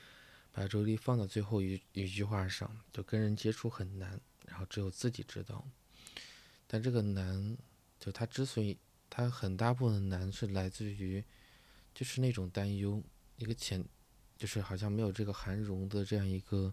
[0.52, 5.66] 把注意力放到最后一一句话上，就跟人接触很难，然后只有自己知道。
[6.66, 7.56] 但这个难，
[7.98, 8.76] 就他之所以
[9.08, 11.24] 他很大部分的难是来自于，
[11.94, 13.02] 就是那种担忧，
[13.36, 13.82] 一个潜，
[14.36, 16.72] 就是好像没有这个含容的这样一个，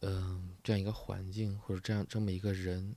[0.00, 2.96] 嗯，这样一个环境或者这样这么一个人，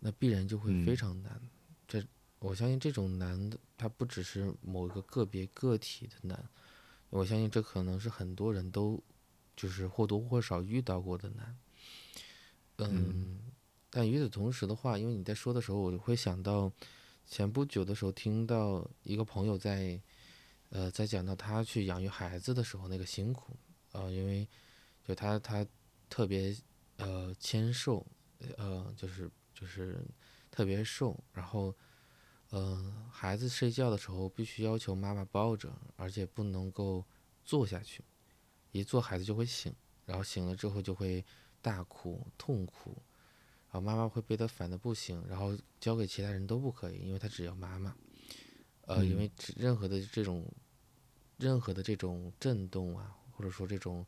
[0.00, 1.40] 那必然就会非常难。
[1.86, 2.04] 这
[2.40, 6.48] 我相信这种难的，它不只是某一个个别个体的难。
[7.10, 9.02] 我相信这可能是很多人都，
[9.56, 11.58] 就是或多或少遇到过的难。
[12.78, 13.40] 嗯，
[13.90, 16.72] 但与此同时的话，因为你在说的时候，我会想到
[17.26, 20.00] 前不久的时候听到一个朋友在，
[20.70, 23.56] 呃，在讲到他去养育孩子的时候那个辛苦，
[23.92, 24.48] 呃，因为
[25.04, 25.66] 就他他
[26.08, 26.56] 特别
[26.96, 28.06] 呃纤瘦，
[28.56, 30.02] 呃，就是就是
[30.50, 31.74] 特别瘦，然后。
[32.52, 37.04] 嗯，孩子睡觉的时候必须要求妈妈抱着，而且不能够
[37.44, 38.02] 坐下去，
[38.72, 39.72] 一坐孩子就会醒，
[40.04, 41.24] 然后醒了之后就会
[41.62, 42.90] 大哭痛哭，
[43.70, 47.94] 然后妈妈会被他烦的不行，然后交给其他人都不可以，因为他只要妈妈。
[48.86, 50.44] 呃，因为任何的这种
[51.38, 54.04] 任何的这种震动啊，或者说这种，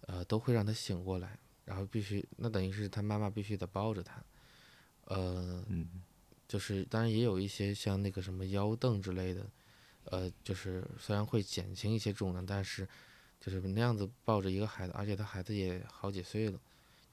[0.00, 4.24] 呃，都会让他醒过来，然后必须，那等于是他妈妈必须得抱着他，
[5.04, 5.64] 呃，
[6.48, 9.46] 就是当然也有一些像那个什么腰凳之类的，
[10.04, 12.88] 呃，就是虽然会减轻一些重量，但是
[13.38, 16.58] 就是那样子抱着一个孩子，而且他孩子也好几岁了，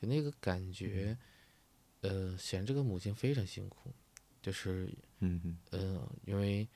[0.02, 1.16] 就那个感觉，
[2.02, 3.94] 呃，显这个母亲非常辛苦，
[4.42, 6.68] 就是，嗯呃，因为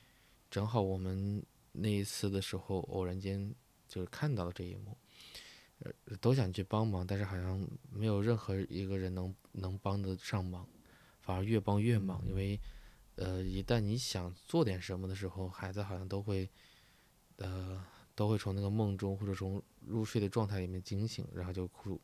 [0.50, 1.42] 正好我们。
[1.72, 3.54] 那一次的时候，偶然间
[3.86, 4.98] 就是看到了这一幕，
[5.78, 10.68] 呃，都想去帮忙，但是好像没有任何一个人能能帮得上忙，
[11.30, 12.20] 反而越帮越忙。
[12.26, 12.58] 因为，
[13.14, 16.50] 呃，一旦你想做点什么的时候，孩子好像都会，
[17.36, 17.80] 呃，
[18.16, 22.00] 都会从那个梦中或者从入睡的状态里面惊醒，然后就哭，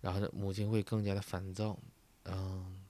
[0.00, 1.78] 然后母亲会更加的烦躁，
[2.24, 2.82] 嗯，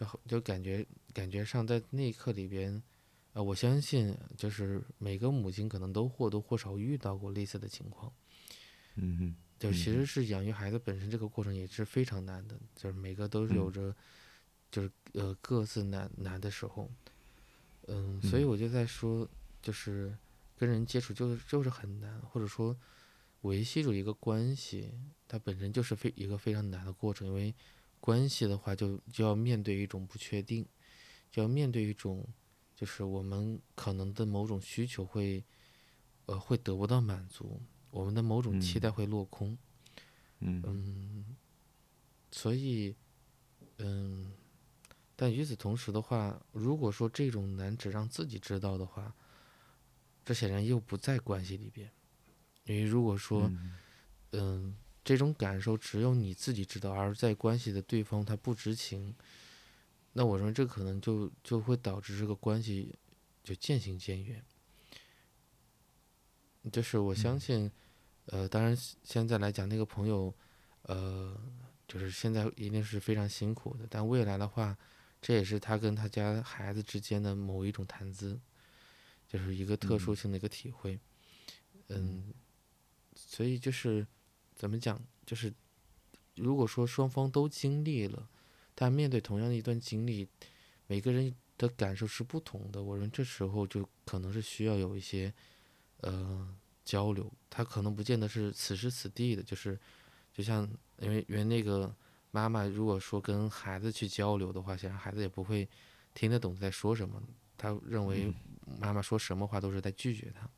[0.00, 2.82] 就就感觉感觉上在那一刻里边。
[3.34, 8.10] 啊，我相信就是每个母亲可能都或多或少遇到过类似的情况。
[8.94, 13.92] 嗯哼，就其实是养育孩子本身这个过程也是非常难的，就是每个都是有着，
[14.74, 16.90] 就是呃各自难难的时候。
[17.86, 19.28] 嗯，所以我就在说，
[19.62, 20.16] 就是
[20.56, 22.76] 跟人接触就是就是很难，或者说
[23.42, 24.90] 维系住一个关系，
[25.28, 27.54] 它本身就是非一个非常难的过程，因为
[28.00, 30.66] 关系的话就就要面对一种不确定，
[31.30, 32.26] 就要面对一种。
[32.76, 35.44] 就是我们可能的某种需求会，
[36.26, 37.62] 呃，会得不到满足，
[37.92, 39.56] 我们的某种期待会落空，
[40.40, 41.24] 嗯，
[42.32, 42.96] 所以，
[43.78, 44.32] 嗯，
[45.16, 49.14] 但与此同时的话，如果说这种难只让自己知道的话，
[50.24, 51.90] 这显然又不在关系里边，
[52.64, 53.50] 因为如果说，
[54.32, 59.14] 嗯，这种感受只有你自己知道，而在关系的对方他不知情。
[60.14, 62.94] 那我认为这可能就就会导致这个关系
[63.42, 64.42] 就渐行渐远。
[66.72, 67.70] 就是我相信，
[68.26, 70.34] 呃，当然现在来讲，那个朋友，
[70.82, 71.38] 呃，
[71.86, 73.86] 就是现在一定是非常辛苦的。
[73.90, 74.74] 但未来的话，
[75.24, 78.38] 这也是他跟他家孩子之间的某一种谈资，
[79.26, 81.00] 就是一个特殊性的一个体会。
[81.88, 82.34] 嗯，
[83.16, 84.06] 所以就是
[84.54, 85.50] 怎么讲，就是
[86.34, 88.28] 如果说双方都经历了。
[88.74, 90.28] 但面对同样的一段经历，
[90.88, 92.82] 每个人的感受是不同的。
[92.82, 95.32] 我认为这时候就可能是需要有一些，
[95.98, 96.54] 呃，
[96.84, 97.32] 交流。
[97.48, 99.78] 他可能不见得是此时此地的，就是，
[100.34, 100.68] 就像
[100.98, 101.94] 因为因为那个
[102.34, 105.68] 妈妈如果说跟孩子去交流的话，显然孩子也不会
[106.12, 107.22] 听得懂在说什么。
[107.56, 108.34] 他认为
[108.80, 110.50] 妈妈说什么话都是在拒绝他。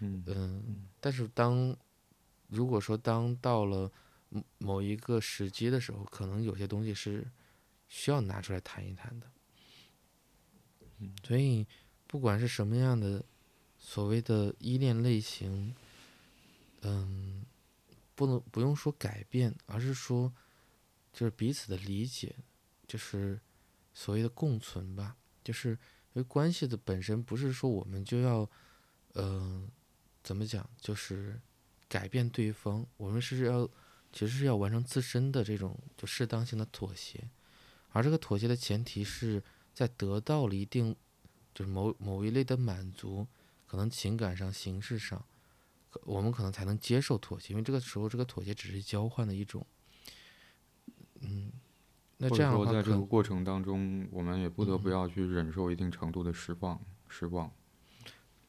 [0.00, 0.86] 嗯。
[1.00, 1.74] 但是当
[2.48, 3.90] 如果说当到了。
[4.58, 7.28] 某一个时机的时候，可能有些东西是
[7.88, 9.28] 需要拿出来谈一谈的。
[11.24, 11.66] 所以，
[12.06, 13.24] 不管是什么样的
[13.76, 15.74] 所谓的依恋类型，
[16.82, 17.44] 嗯，
[18.14, 20.32] 不能不用说改变，而是说
[21.12, 22.36] 就是彼此的理解，
[22.86, 23.40] 就是
[23.92, 25.16] 所谓的共存吧。
[25.42, 25.76] 就是因
[26.14, 28.48] 为关系的本身不是说我们就要，
[29.14, 29.68] 嗯，
[30.22, 31.40] 怎么讲，就是
[31.88, 33.68] 改变对方，我们是要。
[34.12, 37.30] 其实是要完成自身的这种就适当性的妥协，
[37.90, 39.40] 而这个妥协的前提是
[39.72, 40.96] 在得到了一定
[41.54, 43.24] 就是某某一类的满足，
[43.68, 45.24] 可能情感上、形式上，
[46.02, 49.64] 我们可能才能接受妥协，因为这个时候这个妥协只是交换的一种。
[52.20, 57.50] 嗯，那这样的话，在这个过程当中，我们也不得不要去忍受一定程度的失望，失望。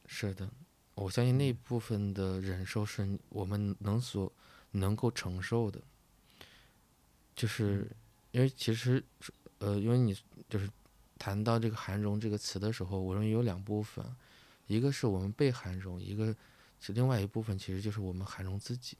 [0.06, 0.48] 是的，
[0.94, 4.32] 我相信那部分的忍受是我们能所。
[4.74, 5.78] 能够承受的，
[7.36, 7.94] 就是
[8.30, 9.04] 因为其实，
[9.58, 10.16] 呃，因为你
[10.48, 10.66] 就是
[11.18, 14.02] 谈到这个涵容这个词的时候，我认为有两部分，
[14.68, 16.34] 一个是我们被含容，一个
[16.80, 18.96] 是另外一部分，其实就是我们涵容自己，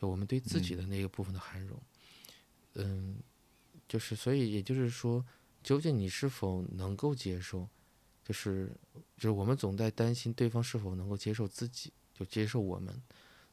[0.00, 1.78] 就我们对自己的那个部分的含容。
[2.76, 3.18] 嗯，
[3.88, 5.24] 就是所以也就是说，
[5.62, 7.68] 究竟你是否能够接受，
[8.24, 8.70] 就是
[9.16, 13.02] 就是我们总在担心对方是否能够接受自己，就接受我们。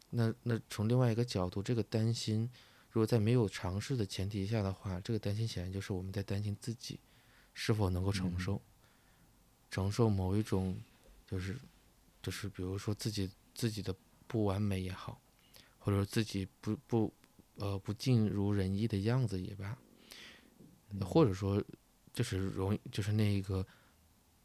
[0.09, 2.49] 那那从另外一个角度，这个担心，
[2.89, 6.99] 如果在没有尝试的前提下的话，这个担心显然就是我们在担心自己
[7.53, 8.61] 是否能够承受，
[9.71, 10.77] 承受某一种，
[11.25, 11.57] 就是
[12.21, 13.95] 就是比如说自己自己的
[14.27, 15.19] 不完美也好，
[15.79, 17.13] 或者说自己不不
[17.55, 19.75] 呃不尽如人意的样子也罢，
[21.01, 21.63] 或者说
[22.13, 23.65] 就是容易就是那一个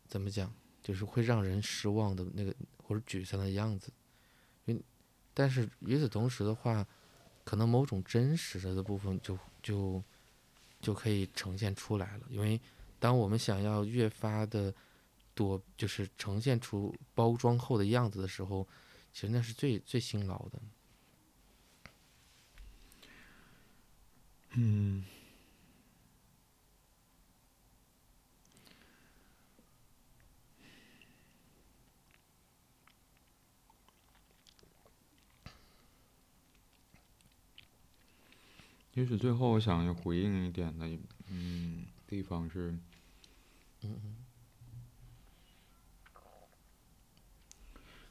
[0.06, 0.52] 怎么讲，
[0.82, 3.92] 就是会让人失望的那个或者沮丧的样子。
[4.64, 4.82] 因
[5.34, 6.86] 但是与此同时的话，
[7.44, 10.02] 可能某种真实的部分就就
[10.80, 12.26] 就可以呈现出来了。
[12.28, 12.60] 因为
[12.98, 14.74] 当我们想要越发的
[15.34, 18.66] 躲，就是呈现出包装后的样子的时候，
[19.12, 20.58] 其实那是最最辛劳的。
[24.52, 25.04] 嗯。
[38.98, 40.84] 也许最后我想要回应一点的，
[41.28, 42.72] 嗯，地方是，
[43.82, 44.16] 嗯嗯，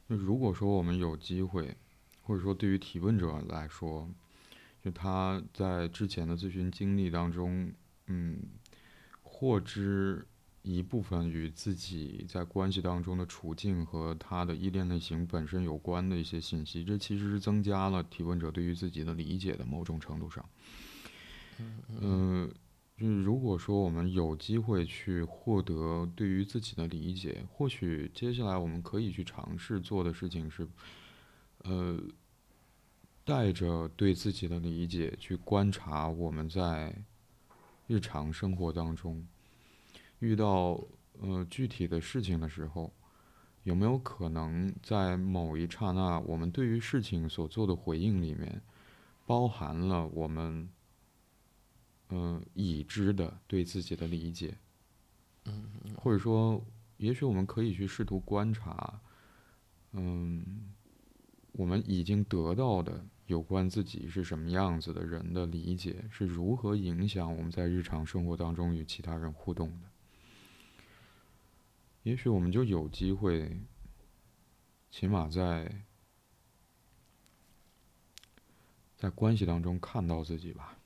[0.08, 1.76] 就如果说我们有机会，
[2.22, 4.08] 或者说对于提问者来说，
[4.82, 7.70] 就他在之前的咨询经历当中，
[8.06, 8.40] 嗯，
[9.20, 10.26] 获知
[10.62, 20.44] 一部分与自己在关系当中的处境和他的依恋类型本身有关的一些信息，这其实是增加了提问者对于自己的理解的某种程度上。
[22.00, 22.50] 嗯，
[22.96, 30.68] 就是如果说我们有机会去获得对于自己的理解，或许接下来我们可以去尝试做的事情是，
[31.64, 31.98] 呃，
[33.24, 36.94] 带着对自己的理解去观察我们在
[37.86, 39.26] 日常生活当中
[40.18, 40.80] 遇到
[41.20, 42.92] 呃具体的事情的时候，
[43.62, 48.62] 有没有可能在某一刹那，我们对于事情所做的回应里面，
[49.26, 50.68] 包含了我们。
[52.10, 54.56] 嗯，已知的对自己的理解，
[55.44, 55.62] 嗯，
[55.94, 56.64] 或者说，
[56.96, 58.98] 也许我们可以去试图观察，
[59.92, 60.72] 嗯，
[61.52, 69.87] 我们已经得到的有关自己是什么样子的人的理解是如何影响我们在日常生活当中与其他人互动的。
[72.08, 73.60] 也许我们就有机会，
[74.90, 75.84] 起码在
[78.96, 80.78] 在关系当中看到自己吧。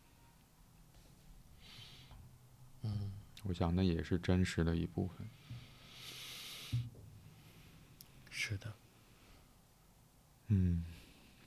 [2.82, 3.12] 嗯，
[3.44, 5.28] 我想那也是真实的一部分。
[8.28, 8.74] 是的。
[10.48, 10.84] 嗯，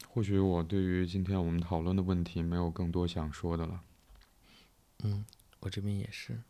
[0.07, 3.83] 或许我对于今天我们讨论的问题没有更多想说的了。
[4.99, 5.25] 嗯，
[5.59, 6.41] 我这边也是。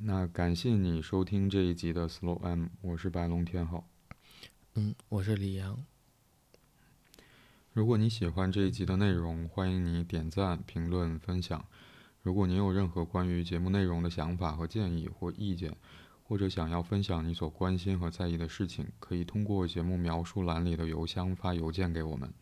[0.00, 3.84] 嗯，那感谢你收听这一集的 Slow M，我是白龙天浩。
[4.74, 5.84] 嗯，我是李阳。
[7.72, 11.64] 如果你喜欢这一集的内容，欢迎你点赞、评论、分享。
[12.22, 15.74] 如果你有任何关于节目内容的想法和建议或意见，
[16.22, 22.32] 或者想要分享你所关心和在意的事情，可以通过节目描述栏里的邮箱发邮件给我们。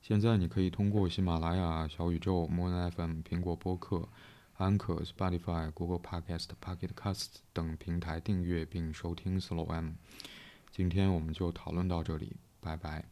[0.00, 4.08] 现在你可以通过喜马拉雅、小宇宙、Moon FM、苹果播客、
[4.58, 9.92] Anchor、Spotify、Google Podcast、Pocket Casts 等平台订阅并收听 Slow M。
[10.70, 13.04] 今天我们就讨论到这里，拜拜。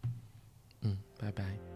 [0.81, 1.72] 嗯，拜拜。